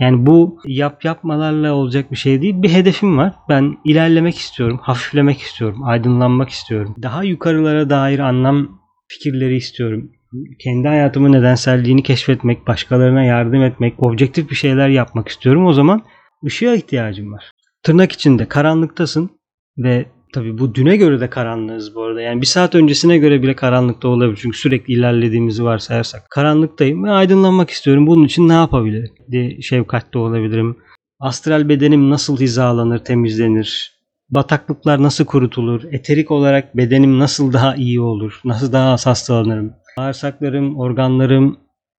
Yani 0.00 0.26
bu 0.26 0.58
yap 0.66 1.04
yapmalarla 1.04 1.74
olacak 1.74 2.10
bir 2.10 2.16
şey 2.16 2.42
değil. 2.42 2.62
Bir 2.62 2.72
hedefim 2.72 3.18
var. 3.18 3.34
Ben 3.48 3.76
ilerlemek 3.84 4.38
istiyorum, 4.38 4.78
hafiflemek 4.82 5.40
istiyorum, 5.40 5.84
aydınlanmak 5.84 6.48
istiyorum. 6.48 6.94
Daha 7.02 7.24
yukarılara 7.24 7.90
dair 7.90 8.18
anlam 8.18 8.80
fikirleri 9.08 9.56
istiyorum. 9.56 10.10
Kendi 10.58 10.88
hayatımın 10.88 11.32
nedenselliğini 11.32 12.02
keşfetmek, 12.02 12.66
başkalarına 12.66 13.24
yardım 13.24 13.62
etmek, 13.62 14.06
objektif 14.06 14.50
bir 14.50 14.54
şeyler 14.54 14.88
yapmak 14.88 15.28
istiyorum. 15.28 15.66
O 15.66 15.72
zaman 15.72 16.02
ışığa 16.44 16.74
ihtiyacım 16.74 17.32
var 17.32 17.50
tırnak 17.82 18.12
içinde 18.12 18.48
karanlıktasın 18.48 19.30
ve 19.78 20.06
tabi 20.34 20.58
bu 20.58 20.74
düne 20.74 20.96
göre 20.96 21.20
de 21.20 21.30
karanlığız 21.30 21.94
bu 21.94 22.02
arada. 22.02 22.20
Yani 22.20 22.40
bir 22.40 22.46
saat 22.46 22.74
öncesine 22.74 23.18
göre 23.18 23.42
bile 23.42 23.56
karanlıkta 23.56 24.08
olabilir. 24.08 24.38
Çünkü 24.42 24.58
sürekli 24.58 24.94
ilerlediğimizi 24.94 25.64
varsayarsak. 25.64 26.30
Karanlıktayım 26.30 27.04
ve 27.04 27.10
aydınlanmak 27.10 27.70
istiyorum. 27.70 28.06
Bunun 28.06 28.24
için 28.24 28.48
ne 28.48 28.52
yapabilirim 28.52 29.14
diye 29.30 29.60
şefkatli 29.60 30.18
olabilirim. 30.18 30.76
Astral 31.20 31.68
bedenim 31.68 32.10
nasıl 32.10 32.40
hizalanır, 32.40 32.98
temizlenir? 32.98 33.98
bataklıklar 34.30 35.02
nasıl 35.02 35.24
kurutulur? 35.24 35.82
Eterik 35.92 36.30
olarak 36.30 36.76
bedenim 36.76 37.18
nasıl 37.18 37.52
daha 37.52 37.74
iyi 37.74 38.00
olur? 38.00 38.40
Nasıl 38.44 38.72
daha 38.72 38.92
az 38.92 39.06
hastalanırım? 39.06 39.72
Bağırsaklarım, 39.98 40.78
organlarım, 40.78 41.58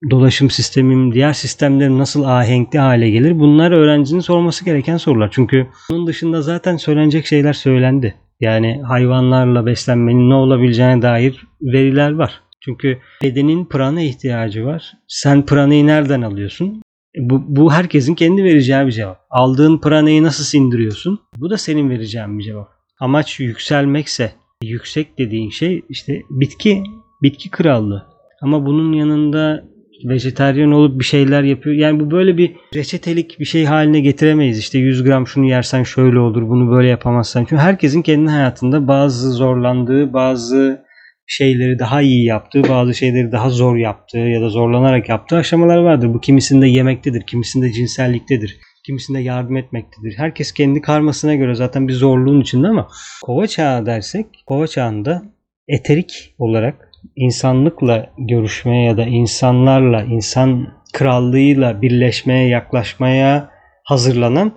dolaşım 0.09 0.49
sistemim, 0.49 1.13
diğer 1.13 1.33
sistemlerim 1.33 1.97
nasıl 1.97 2.23
ahenkli 2.23 2.79
hale 2.79 3.09
gelir? 3.09 3.39
Bunlar 3.39 3.71
öğrencinin 3.71 4.19
sorması 4.19 4.65
gereken 4.65 4.97
sorular. 4.97 5.29
Çünkü 5.31 5.67
bunun 5.89 6.07
dışında 6.07 6.41
zaten 6.41 6.77
söylenecek 6.77 7.25
şeyler 7.25 7.53
söylendi. 7.53 8.15
Yani 8.39 8.81
hayvanlarla 8.87 9.65
beslenmenin 9.65 10.29
ne 10.29 10.33
olabileceğine 10.33 11.01
dair 11.01 11.47
veriler 11.61 12.11
var. 12.11 12.41
Çünkü 12.61 12.97
bedenin 13.23 13.65
prana 13.65 14.01
ihtiyacı 14.01 14.65
var. 14.65 14.93
Sen 15.07 15.45
pranayı 15.45 15.87
nereden 15.87 16.21
alıyorsun? 16.21 16.81
Bu, 17.17 17.43
bu 17.47 17.73
herkesin 17.73 18.15
kendi 18.15 18.43
vereceği 18.43 18.85
bir 18.85 18.91
cevap. 18.91 19.19
Aldığın 19.29 19.77
pranayı 19.77 20.23
nasıl 20.23 20.43
sindiriyorsun? 20.43 21.19
Bu 21.37 21.49
da 21.49 21.57
senin 21.57 21.89
vereceğin 21.89 22.39
bir 22.39 22.43
cevap. 22.43 22.67
Amaç 22.99 23.39
yükselmekse 23.39 24.31
yüksek 24.63 25.17
dediğin 25.17 25.49
şey 25.49 25.81
işte 25.89 26.21
bitki 26.29 26.83
bitki 27.23 27.49
krallığı. 27.49 28.05
Ama 28.41 28.65
bunun 28.65 28.93
yanında 28.93 29.63
vejetaryen 30.05 30.71
olup 30.71 30.99
bir 30.99 31.05
şeyler 31.05 31.43
yapıyor. 31.43 31.75
Yani 31.75 31.99
bu 31.99 32.11
böyle 32.11 32.37
bir 32.37 32.55
reçetelik 32.75 33.39
bir 33.39 33.45
şey 33.45 33.65
haline 33.65 33.99
getiremeyiz. 33.99 34.59
İşte 34.59 34.79
100 34.79 35.03
gram 35.03 35.27
şunu 35.27 35.45
yersen 35.45 35.83
şöyle 35.83 36.19
olur, 36.19 36.49
bunu 36.49 36.71
böyle 36.71 36.87
yapamazsan. 36.87 37.41
Çünkü 37.41 37.57
herkesin 37.57 38.01
kendi 38.01 38.29
hayatında 38.29 38.87
bazı 38.87 39.31
zorlandığı, 39.31 40.13
bazı 40.13 40.89
şeyleri 41.27 41.79
daha 41.79 42.01
iyi 42.01 42.25
yaptığı, 42.25 42.63
bazı 42.69 42.93
şeyleri 42.93 43.31
daha 43.31 43.49
zor 43.49 43.77
yaptığı 43.77 44.17
ya 44.17 44.41
da 44.41 44.49
zorlanarak 44.49 45.09
yaptığı 45.09 45.35
aşamalar 45.35 45.77
vardır. 45.77 46.13
Bu 46.13 46.21
kimisinde 46.21 46.67
yemektedir, 46.67 47.21
kimisinde 47.21 47.71
cinselliktedir, 47.71 48.57
kimisinde 48.85 49.19
yardım 49.19 49.57
etmektedir. 49.57 50.13
Herkes 50.17 50.51
kendi 50.51 50.81
karmasına 50.81 51.35
göre 51.35 51.55
zaten 51.55 51.87
bir 51.87 51.93
zorluğun 51.93 52.41
içinde 52.41 52.67
ama 52.67 52.87
kova 53.23 53.47
çağı 53.47 53.85
dersek, 53.85 54.25
kova 54.45 54.67
çağında 54.67 55.23
eterik 55.67 56.35
olarak 56.37 56.88
insanlıkla 57.15 58.09
görüşmeye 58.17 58.85
ya 58.85 58.97
da 58.97 59.05
insanlarla, 59.05 60.03
insan 60.03 60.67
krallığıyla 60.93 61.81
birleşmeye, 61.81 62.47
yaklaşmaya 62.47 63.49
hazırlanan 63.83 64.53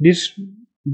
bir 0.00 0.36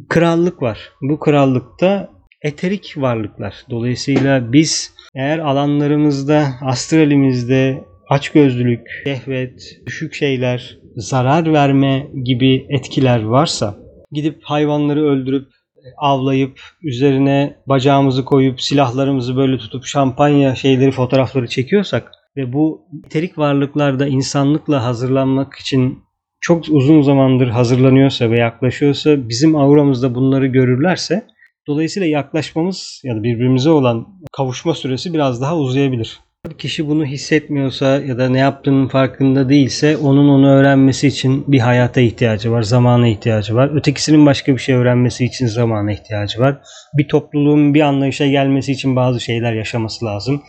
krallık 0.08 0.62
var. 0.62 0.78
Bu 1.02 1.18
krallıkta 1.18 2.10
eterik 2.42 2.94
varlıklar. 2.96 3.54
Dolayısıyla 3.70 4.52
biz 4.52 4.94
eğer 5.14 5.38
alanlarımızda, 5.38 6.46
astralimizde 6.62 7.84
açgözlülük, 8.08 8.86
şehvet, 9.04 9.62
düşük 9.86 10.14
şeyler, 10.14 10.78
zarar 10.96 11.52
verme 11.52 12.06
gibi 12.24 12.66
etkiler 12.68 13.22
varsa 13.22 13.76
gidip 14.12 14.38
hayvanları 14.42 15.04
öldürüp 15.04 15.48
avlayıp 15.96 16.60
üzerine 16.82 17.56
bacağımızı 17.66 18.24
koyup 18.24 18.60
silahlarımızı 18.60 19.36
böyle 19.36 19.58
tutup 19.58 19.84
şampanya 19.84 20.54
şeyleri 20.54 20.90
fotoğrafları 20.90 21.48
çekiyorsak 21.48 22.12
ve 22.36 22.52
bu 22.52 22.82
nitelik 22.92 23.38
varlıklarda 23.38 24.06
insanlıkla 24.06 24.84
hazırlanmak 24.84 25.54
için 25.54 25.98
çok 26.40 26.64
uzun 26.68 27.02
zamandır 27.02 27.48
hazırlanıyorsa 27.48 28.30
ve 28.30 28.38
yaklaşıyorsa 28.38 29.28
bizim 29.28 29.56
auramızda 29.56 30.14
bunları 30.14 30.46
görürlerse 30.46 31.26
dolayısıyla 31.66 32.08
yaklaşmamız 32.08 33.00
ya 33.04 33.16
da 33.16 33.22
birbirimize 33.22 33.70
olan 33.70 34.06
kavuşma 34.32 34.74
süresi 34.74 35.14
biraz 35.14 35.40
daha 35.40 35.58
uzayabilir. 35.58 36.20
Kişi 36.58 36.88
bunu 36.88 37.04
hissetmiyorsa 37.04 37.86
ya 37.86 38.18
da 38.18 38.28
ne 38.28 38.38
yaptığının 38.38 38.88
farkında 38.88 39.48
değilse 39.48 39.96
onun 39.96 40.28
onu 40.28 40.50
öğrenmesi 40.50 41.06
için 41.06 41.44
bir 41.48 41.58
hayata 41.58 42.00
ihtiyacı 42.00 42.52
var, 42.52 42.62
zamana 42.62 43.08
ihtiyacı 43.08 43.54
var. 43.54 43.76
Ötekisinin 43.76 44.26
başka 44.26 44.52
bir 44.52 44.58
şey 44.58 44.74
öğrenmesi 44.74 45.24
için 45.24 45.46
zamana 45.46 45.92
ihtiyacı 45.92 46.40
var. 46.40 46.60
Bir 46.98 47.08
topluluğun 47.08 47.74
bir 47.74 47.80
anlayışa 47.80 48.26
gelmesi 48.26 48.72
için 48.72 48.96
bazı 48.96 49.20
şeyler 49.20 49.52
yaşaması 49.52 50.04
lazım. 50.04 50.42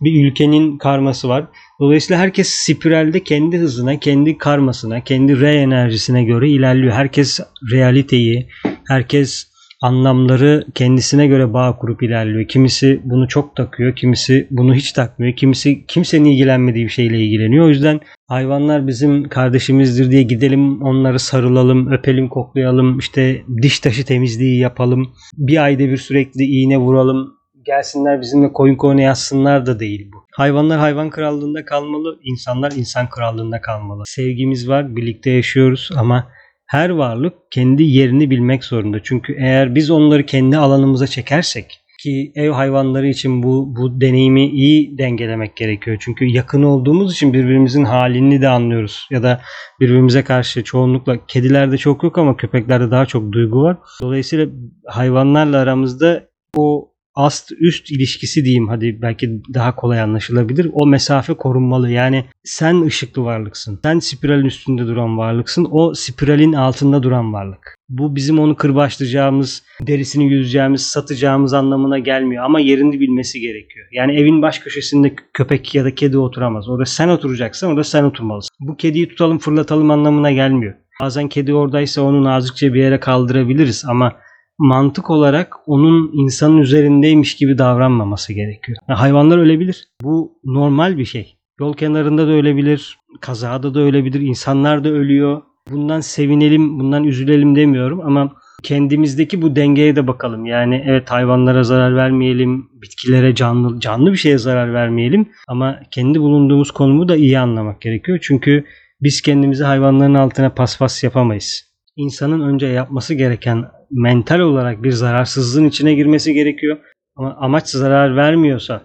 Bir 0.00 0.26
ülkenin 0.26 0.78
karması 0.78 1.28
var. 1.28 1.44
Dolayısıyla 1.80 2.22
herkes 2.22 2.48
spiralde 2.48 3.24
kendi 3.24 3.58
hızına, 3.58 3.98
kendi 3.98 4.38
karmasına, 4.38 5.04
kendi 5.04 5.40
re 5.40 5.54
enerjisine 5.54 6.24
göre 6.24 6.50
ilerliyor. 6.50 6.92
Herkes 6.92 7.40
realiteyi, 7.72 8.48
herkes 8.88 9.55
anlamları 9.86 10.66
kendisine 10.74 11.26
göre 11.26 11.52
bağ 11.52 11.76
kurup 11.76 12.02
ilerliyor. 12.02 12.48
Kimisi 12.48 13.00
bunu 13.04 13.28
çok 13.28 13.56
takıyor, 13.56 13.96
kimisi 13.96 14.46
bunu 14.50 14.74
hiç 14.74 14.92
takmıyor, 14.92 15.36
kimisi 15.36 15.86
kimsenin 15.86 16.24
ilgilenmediği 16.24 16.84
bir 16.84 16.90
şeyle 16.90 17.18
ilgileniyor. 17.18 17.66
O 17.66 17.68
yüzden 17.68 18.00
hayvanlar 18.28 18.86
bizim 18.86 19.28
kardeşimizdir 19.28 20.10
diye 20.10 20.22
gidelim 20.22 20.82
onları 20.82 21.18
sarılalım, 21.18 21.92
öpelim, 21.92 22.28
koklayalım, 22.28 22.98
işte 22.98 23.42
diş 23.62 23.80
taşı 23.80 24.04
temizliği 24.04 24.58
yapalım, 24.58 25.12
bir 25.36 25.64
ayda 25.64 25.84
bir 25.84 25.96
sürekli 25.96 26.44
iğne 26.44 26.78
vuralım, 26.78 27.36
gelsinler 27.64 28.20
bizimle 28.20 28.52
koyun 28.52 28.76
koyuna 28.76 29.00
yatsınlar 29.00 29.66
da 29.66 29.80
değil 29.80 30.10
bu. 30.14 30.24
Hayvanlar 30.32 30.78
hayvan 30.78 31.10
krallığında 31.10 31.64
kalmalı, 31.64 32.18
insanlar 32.24 32.72
insan 32.72 33.08
krallığında 33.08 33.60
kalmalı. 33.60 34.02
Sevgimiz 34.06 34.68
var, 34.68 34.96
birlikte 34.96 35.30
yaşıyoruz 35.30 35.90
ama 35.96 36.26
her 36.66 36.90
varlık 36.90 37.34
kendi 37.50 37.82
yerini 37.82 38.30
bilmek 38.30 38.64
zorunda. 38.64 39.02
Çünkü 39.02 39.36
eğer 39.38 39.74
biz 39.74 39.90
onları 39.90 40.26
kendi 40.26 40.56
alanımıza 40.56 41.06
çekersek 41.06 41.80
ki 42.02 42.32
ev 42.34 42.50
hayvanları 42.50 43.08
için 43.08 43.42
bu 43.42 43.76
bu 43.76 44.00
deneyimi 44.00 44.46
iyi 44.46 44.98
dengelemek 44.98 45.56
gerekiyor. 45.56 45.96
Çünkü 46.00 46.24
yakın 46.24 46.62
olduğumuz 46.62 47.12
için 47.12 47.32
birbirimizin 47.32 47.84
halini 47.84 48.40
de 48.40 48.48
anlıyoruz 48.48 49.06
ya 49.10 49.22
da 49.22 49.40
birbirimize 49.80 50.24
karşı 50.24 50.64
çoğunlukla 50.64 51.26
kedilerde 51.26 51.78
çok 51.78 52.02
yok 52.02 52.18
ama 52.18 52.36
köpeklerde 52.36 52.90
daha 52.90 53.06
çok 53.06 53.32
duygu 53.32 53.62
var. 53.62 53.76
Dolayısıyla 54.02 54.46
hayvanlarla 54.86 55.58
aramızda 55.58 56.28
o 56.56 56.95
ast 57.16 57.52
üst 57.60 57.90
ilişkisi 57.90 58.44
diyeyim 58.44 58.68
hadi 58.68 58.98
belki 59.02 59.42
daha 59.54 59.76
kolay 59.76 60.00
anlaşılabilir. 60.00 60.70
O 60.72 60.86
mesafe 60.86 61.34
korunmalı. 61.34 61.90
Yani 61.90 62.24
sen 62.44 62.82
ışıklı 62.82 63.24
varlıksın. 63.24 63.80
Sen 63.84 63.98
spiralin 63.98 64.44
üstünde 64.44 64.86
duran 64.86 65.18
varlıksın. 65.18 65.68
O 65.70 65.94
spiralin 65.94 66.52
altında 66.52 67.02
duran 67.02 67.32
varlık. 67.32 67.76
Bu 67.88 68.16
bizim 68.16 68.38
onu 68.38 68.56
kırbaçlayacağımız, 68.56 69.62
derisini 69.80 70.32
yüzeceğimiz, 70.32 70.82
satacağımız 70.86 71.54
anlamına 71.54 71.98
gelmiyor. 71.98 72.44
Ama 72.44 72.60
yerini 72.60 73.00
bilmesi 73.00 73.40
gerekiyor. 73.40 73.86
Yani 73.92 74.16
evin 74.20 74.42
baş 74.42 74.58
köşesinde 74.58 75.14
köpek 75.32 75.74
ya 75.74 75.84
da 75.84 75.94
kedi 75.94 76.18
oturamaz. 76.18 76.68
Orada 76.68 76.84
sen 76.84 77.08
oturacaksın, 77.08 77.66
orada 77.66 77.84
sen 77.84 78.04
oturmalısın. 78.04 78.50
Bu 78.60 78.76
kediyi 78.76 79.08
tutalım 79.08 79.38
fırlatalım 79.38 79.90
anlamına 79.90 80.32
gelmiyor. 80.32 80.74
Bazen 81.00 81.28
kedi 81.28 81.54
oradaysa 81.54 82.02
onu 82.02 82.24
nazikçe 82.24 82.74
bir 82.74 82.80
yere 82.80 83.00
kaldırabiliriz 83.00 83.84
ama 83.88 84.12
mantık 84.58 85.10
olarak 85.10 85.56
onun 85.66 86.10
insanın 86.12 86.58
üzerindeymiş 86.58 87.36
gibi 87.36 87.58
davranmaması 87.58 88.32
gerekiyor. 88.32 88.78
Yani 88.88 88.98
hayvanlar 88.98 89.38
ölebilir. 89.38 89.88
Bu 90.02 90.32
normal 90.44 90.98
bir 90.98 91.04
şey. 91.04 91.36
Yol 91.60 91.74
kenarında 91.74 92.26
da 92.26 92.30
ölebilir, 92.30 92.98
kazada 93.20 93.74
da 93.74 93.80
ölebilir, 93.80 94.20
insanlar 94.20 94.84
da 94.84 94.88
ölüyor. 94.88 95.42
Bundan 95.70 96.00
sevinelim, 96.00 96.78
bundan 96.80 97.04
üzülelim 97.04 97.56
demiyorum 97.56 98.00
ama 98.00 98.32
kendimizdeki 98.62 99.42
bu 99.42 99.56
dengeye 99.56 99.96
de 99.96 100.06
bakalım. 100.06 100.46
Yani 100.46 100.84
evet 100.86 101.10
hayvanlara 101.10 101.62
zarar 101.62 101.96
vermeyelim, 101.96 102.68
bitkilere 102.82 103.34
canlı 103.34 103.80
canlı 103.80 104.12
bir 104.12 104.16
şeye 104.16 104.38
zarar 104.38 104.74
vermeyelim 104.74 105.28
ama 105.48 105.80
kendi 105.90 106.20
bulunduğumuz 106.20 106.70
konumu 106.70 107.08
da 107.08 107.16
iyi 107.16 107.38
anlamak 107.38 107.80
gerekiyor. 107.80 108.18
Çünkü 108.22 108.64
biz 109.00 109.22
kendimizi 109.22 109.64
hayvanların 109.64 110.14
altına 110.14 110.50
paspas 110.50 111.04
yapamayız. 111.04 111.64
İnsanın 111.96 112.40
önce 112.40 112.66
yapması 112.66 113.14
gereken 113.14 113.64
mental 113.90 114.40
olarak 114.40 114.82
bir 114.82 114.92
zararsızlığın 114.92 115.68
içine 115.68 115.94
girmesi 115.94 116.34
gerekiyor. 116.34 116.78
Ama 117.16 117.36
amaç 117.40 117.68
zarar 117.68 118.16
vermiyorsa, 118.16 118.82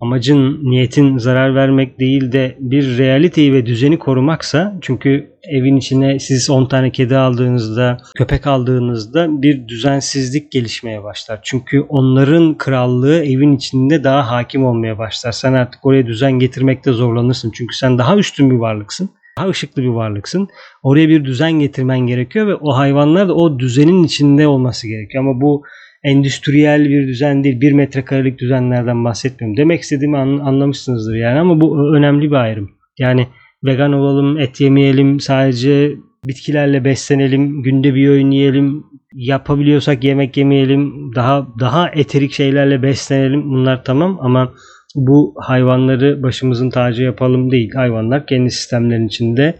amacın, 0.00 0.60
niyetin 0.62 1.18
zarar 1.18 1.54
vermek 1.54 2.00
değil 2.00 2.32
de 2.32 2.56
bir 2.60 2.98
realiteyi 2.98 3.52
ve 3.52 3.66
düzeni 3.66 3.98
korumaksa 3.98 4.78
çünkü 4.80 5.30
evin 5.50 5.76
içine 5.76 6.18
siz 6.18 6.50
10 6.50 6.66
tane 6.66 6.92
kedi 6.92 7.16
aldığınızda, 7.16 7.96
köpek 8.16 8.46
aldığınızda 8.46 9.42
bir 9.42 9.68
düzensizlik 9.68 10.52
gelişmeye 10.52 11.02
başlar. 11.02 11.40
Çünkü 11.42 11.80
onların 11.80 12.58
krallığı 12.58 13.24
evin 13.24 13.56
içinde 13.56 14.04
daha 14.04 14.30
hakim 14.30 14.66
olmaya 14.66 14.98
başlar. 14.98 15.32
Sen 15.32 15.52
artık 15.52 15.86
oraya 15.86 16.06
düzen 16.06 16.32
getirmekte 16.32 16.92
zorlanırsın. 16.92 17.52
Çünkü 17.54 17.74
sen 17.76 17.98
daha 17.98 18.16
üstün 18.16 18.50
bir 18.50 18.56
varlıksın 18.56 19.10
daha 19.38 19.48
ışıklı 19.48 19.82
bir 19.82 19.88
varlıksın. 19.88 20.48
Oraya 20.82 21.08
bir 21.08 21.24
düzen 21.24 21.52
getirmen 21.52 22.00
gerekiyor 22.00 22.46
ve 22.46 22.54
o 22.54 22.76
hayvanlar 22.76 23.28
da 23.28 23.34
o 23.34 23.58
düzenin 23.58 24.04
içinde 24.04 24.46
olması 24.46 24.88
gerekiyor. 24.88 25.24
Ama 25.24 25.40
bu 25.40 25.62
endüstriyel 26.04 26.88
bir 26.88 27.08
düzen 27.08 27.44
değil, 27.44 27.60
bir 27.60 27.72
metrekarelik 27.72 28.38
düzenlerden 28.38 29.04
bahsetmiyorum. 29.04 29.56
Demek 29.56 29.80
istediğimi 29.80 30.18
anlamışsınızdır 30.18 31.14
yani 31.16 31.40
ama 31.40 31.60
bu 31.60 31.96
önemli 31.96 32.30
bir 32.30 32.36
ayrım. 32.36 32.70
Yani 32.98 33.26
vegan 33.64 33.92
olalım, 33.92 34.38
et 34.38 34.60
yemeyelim, 34.60 35.20
sadece 35.20 35.92
bitkilerle 36.26 36.84
beslenelim, 36.84 37.62
günde 37.62 37.94
bir 37.94 38.08
öğün 38.08 38.30
yiyelim, 38.30 38.84
yapabiliyorsak 39.12 40.04
yemek 40.04 40.36
yemeyelim, 40.36 41.14
daha 41.14 41.46
daha 41.60 41.88
eterik 41.88 42.32
şeylerle 42.32 42.82
beslenelim. 42.82 43.50
Bunlar 43.50 43.84
tamam 43.84 44.18
ama 44.20 44.52
bu 44.94 45.34
hayvanları 45.36 46.22
başımızın 46.22 46.70
tacı 46.70 47.02
yapalım 47.02 47.50
değil. 47.50 47.70
Hayvanlar 47.74 48.26
kendi 48.26 48.50
sistemlerin 48.50 49.06
içinde 49.06 49.54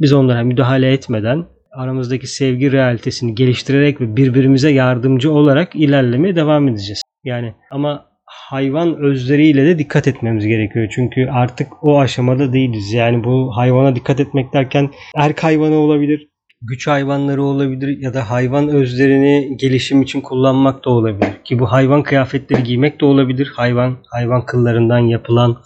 biz 0.00 0.12
onlara 0.12 0.44
müdahale 0.44 0.92
etmeden 0.92 1.44
aramızdaki 1.72 2.26
sevgi 2.26 2.72
realitesini 2.72 3.34
geliştirerek 3.34 4.00
ve 4.00 4.16
birbirimize 4.16 4.70
yardımcı 4.70 5.32
olarak 5.32 5.76
ilerlemeye 5.76 6.36
devam 6.36 6.68
edeceğiz. 6.68 7.02
Yani 7.24 7.54
ama 7.70 8.06
hayvan 8.24 8.96
özleriyle 8.96 9.66
de 9.66 9.78
dikkat 9.78 10.08
etmemiz 10.08 10.46
gerekiyor. 10.46 10.88
Çünkü 10.94 11.26
artık 11.26 11.84
o 11.84 12.00
aşamada 12.00 12.52
değiliz. 12.52 12.92
Yani 12.92 13.24
bu 13.24 13.56
hayvana 13.56 13.96
dikkat 13.96 14.20
etmek 14.20 14.52
derken 14.52 14.90
erk 15.16 15.44
hayvanı 15.44 15.74
olabilir, 15.74 16.28
güç 16.62 16.86
hayvanları 16.86 17.42
olabilir 17.42 17.98
ya 18.00 18.14
da 18.14 18.30
hayvan 18.30 18.68
özlerini 18.68 19.56
gelişim 19.56 20.02
için 20.02 20.20
kullanmak 20.20 20.84
da 20.84 20.90
olabilir. 20.90 21.30
Ki 21.44 21.58
bu 21.58 21.72
hayvan 21.72 22.02
kıyafetleri 22.02 22.62
giymek 22.62 23.00
de 23.00 23.04
olabilir. 23.04 23.52
Hayvan 23.56 23.96
hayvan 24.10 24.46
kıllarından 24.46 24.98
yapılan 24.98 25.62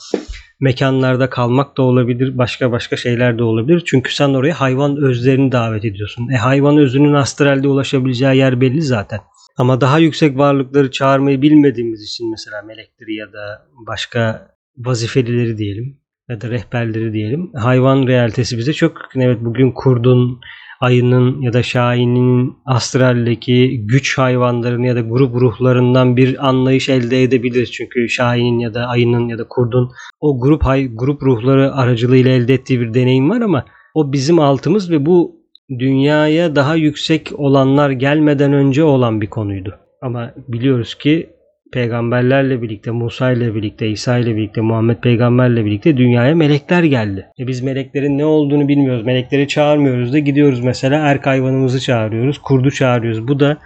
mekanlarda 0.61 1.30
kalmak 1.30 1.76
da 1.76 1.82
olabilir. 1.82 2.38
Başka 2.38 2.72
başka 2.72 2.96
şeyler 2.96 3.38
de 3.38 3.42
olabilir. 3.42 3.82
Çünkü 3.87 4.14
sen 4.14 4.28
oraya 4.28 4.61
hayvan 4.61 4.96
özlerini 4.96 5.52
davet 5.52 5.85
ediyorsun. 5.85 6.28
E 6.28 6.37
hayvan 6.37 6.76
özünün 6.76 7.14
astralde 7.14 7.68
ulaşabileceği 7.68 8.37
yer 8.37 8.61
belli 8.61 8.82
zaten. 8.82 9.20
Ama 9.56 9.80
daha 9.80 9.98
yüksek 9.98 10.38
varlıkları 10.38 10.90
çağırmayı 10.90 11.42
bilmediğimiz 11.42 12.02
için 12.02 12.30
mesela 12.30 12.62
melekleri 12.62 13.14
ya 13.14 13.26
da 13.26 13.66
başka 13.87 14.48
vazifelileri 14.76 15.59
diyelim 15.59 15.98
ya 16.28 16.40
da 16.40 16.50
rehberleri 16.50 17.12
diyelim. 17.12 17.50
Hayvan 17.54 18.06
realitesi 18.06 18.59
bize 18.59 18.72
çok 18.72 18.92
evet 19.16 19.38
bugün 19.40 19.72
kurdun, 19.72 20.40
ayının 20.80 21.40
ya 21.40 21.52
da 21.52 21.62
şahinin 21.62 22.56
astraldeki 22.66 23.86
güç 23.86 24.18
hayvanlarını 24.18 24.86
ya 24.86 24.96
da 24.96 25.00
grup 25.00 25.34
ruhlarından 25.34 26.16
bir 26.16 26.48
anlayış 26.48 26.88
elde 26.88 27.22
edebiliriz. 27.22 27.72
Çünkü 27.72 28.08
şahinin 28.08 28.58
ya 28.58 28.74
da 28.74 28.86
ayının 28.86 29.28
ya 29.28 29.38
da 29.38 29.48
kurdun 29.48 29.90
o 30.20 30.40
grup 30.40 30.64
hay, 30.64 30.88
grup 30.94 31.22
ruhları 31.22 31.74
aracılığıyla 31.74 32.30
elde 32.30 32.54
ettiği 32.54 32.80
bir 32.80 32.94
deneyim 32.94 33.30
var 33.30 33.40
ama 33.40 33.64
o 33.94 34.12
bizim 34.12 34.38
altımız 34.38 34.90
ve 34.90 35.06
bu 35.06 35.36
dünyaya 35.78 36.56
daha 36.56 36.74
yüksek 36.74 37.32
olanlar 37.34 37.90
gelmeden 37.90 38.52
önce 38.52 38.84
olan 38.84 39.20
bir 39.20 39.26
konuydu. 39.26 39.74
Ama 40.02 40.34
biliyoruz 40.48 40.94
ki 40.94 41.30
peygamberlerle 41.72 42.62
birlikte, 42.62 42.90
Musa 42.90 43.33
ile 43.33 43.55
birlikte, 43.55 43.88
İsa 43.88 44.18
ile 44.18 44.37
birlikte, 44.37 44.61
Muhammed 44.61 44.96
peygamberle 44.96 45.64
birlikte 45.64 45.96
dünyaya 45.96 46.35
melekler 46.35 46.85
geldi. 46.85 47.26
E 47.38 47.46
biz 47.46 47.62
meleklerin 47.62 48.18
ne 48.18 48.24
olduğunu 48.24 48.68
bilmiyoruz. 48.68 49.07
Melekleri 49.07 49.48
çağırmıyoruz 49.48 50.12
da 50.12 50.18
gidiyoruz 50.18 50.61
mesela 50.61 50.96
erk 50.96 51.26
hayvanımızı 51.26 51.81
çağırıyoruz, 51.81 52.38
kurdu 52.38 52.70
çağırıyoruz. 52.70 53.29
Bu 53.29 53.40
da 53.40 53.59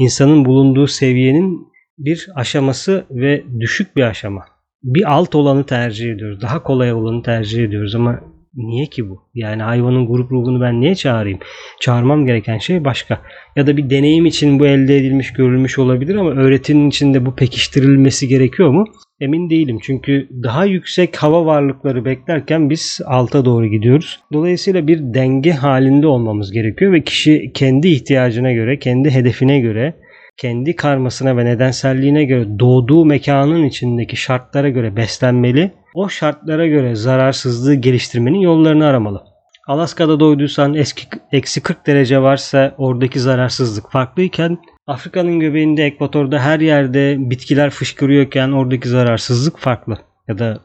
insanın 0.00 0.44
bulunduğu 0.44 0.86
seviyenin 0.86 1.68
bir 1.98 2.28
aşaması 2.34 3.06
ve 3.10 3.44
düşük 3.60 3.96
bir 3.96 4.02
aşama. 4.02 4.44
Bir 4.82 5.12
alt 5.12 5.34
olanı 5.34 5.66
tercih 5.66 6.12
ediyoruz. 6.12 6.42
Daha 6.42 6.62
kolay 6.62 6.92
olanı 6.92 7.22
tercih 7.22 7.64
ediyoruz 7.64 7.94
ama 7.94 8.20
Niye 8.58 8.86
ki 8.86 9.10
bu? 9.10 9.22
Yani 9.34 9.62
hayvanın 9.62 10.06
grup 10.06 10.32
ruhunu 10.32 10.60
ben 10.60 10.80
niye 10.80 10.94
çağırayım? 10.94 11.38
Çağırmam 11.80 12.26
gereken 12.26 12.58
şey 12.58 12.84
başka. 12.84 13.20
Ya 13.56 13.66
da 13.66 13.76
bir 13.76 13.90
deneyim 13.90 14.26
için 14.26 14.58
bu 14.58 14.66
elde 14.66 14.96
edilmiş, 14.96 15.32
görülmüş 15.32 15.78
olabilir 15.78 16.14
ama 16.14 16.30
öğretinin 16.30 16.88
içinde 16.88 17.26
bu 17.26 17.34
pekiştirilmesi 17.34 18.28
gerekiyor 18.28 18.70
mu? 18.70 18.84
Emin 19.20 19.50
değilim. 19.50 19.78
Çünkü 19.82 20.28
daha 20.42 20.64
yüksek 20.64 21.16
hava 21.16 21.46
varlıkları 21.46 22.04
beklerken 22.04 22.70
biz 22.70 23.00
alta 23.06 23.44
doğru 23.44 23.66
gidiyoruz. 23.66 24.20
Dolayısıyla 24.32 24.86
bir 24.86 24.98
denge 25.14 25.52
halinde 25.52 26.06
olmamız 26.06 26.52
gerekiyor 26.52 26.92
ve 26.92 27.04
kişi 27.04 27.52
kendi 27.54 27.88
ihtiyacına 27.88 28.52
göre, 28.52 28.78
kendi 28.78 29.10
hedefine 29.10 29.60
göre 29.60 29.94
kendi 30.38 30.76
karmasına 30.76 31.36
ve 31.36 31.44
nedenselliğine 31.44 32.24
göre 32.24 32.58
doğduğu 32.58 33.04
mekanın 33.04 33.64
içindeki 33.64 34.16
şartlara 34.16 34.68
göre 34.68 34.96
beslenmeli 34.96 35.72
o 35.98 36.08
şartlara 36.08 36.66
göre 36.66 36.94
zararsızlığı 36.94 37.74
geliştirmenin 37.74 38.38
yollarını 38.38 38.86
aramalı. 38.86 39.22
Alaska'da 39.68 40.20
doyduysan 40.20 40.74
eski, 40.74 41.06
eksi 41.32 41.60
40 41.60 41.86
derece 41.86 42.22
varsa 42.22 42.74
oradaki 42.78 43.20
zararsızlık 43.20 43.90
farklıyken 43.90 44.58
Afrika'nın 44.86 45.40
göbeğinde 45.40 45.84
ekvatorda 45.84 46.38
her 46.38 46.60
yerde 46.60 47.16
bitkiler 47.18 47.70
fışkırıyorken 47.70 48.52
oradaki 48.52 48.88
zararsızlık 48.88 49.58
farklı. 49.58 49.98
Ya 50.28 50.38
da 50.38 50.60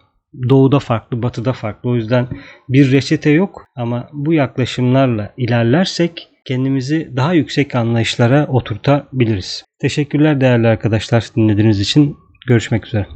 doğuda 0.50 0.80
farklı, 0.80 1.24
batıda 1.24 1.54
farklı. 1.54 1.90
O 1.90 1.96
yüzden 1.96 2.28
bir 2.70 2.92
reçete 2.92 3.30
yok 3.30 3.66
ama 3.76 4.10
bu 4.14 4.34
yaklaşımlarla 4.34 5.34
ilerlersek 5.38 6.30
kendimizi 6.46 7.12
daha 7.16 7.34
yüksek 7.34 7.76
anlayışlara 7.76 8.48
oturtabiliriz. 8.48 9.66
Teşekkürler 9.82 10.42
değerli 10.42 10.68
arkadaşlar 10.68 11.26
dinlediğiniz 11.36 11.80
için. 11.80 12.18
Görüşmek 12.48 12.88
üzere. 12.88 13.08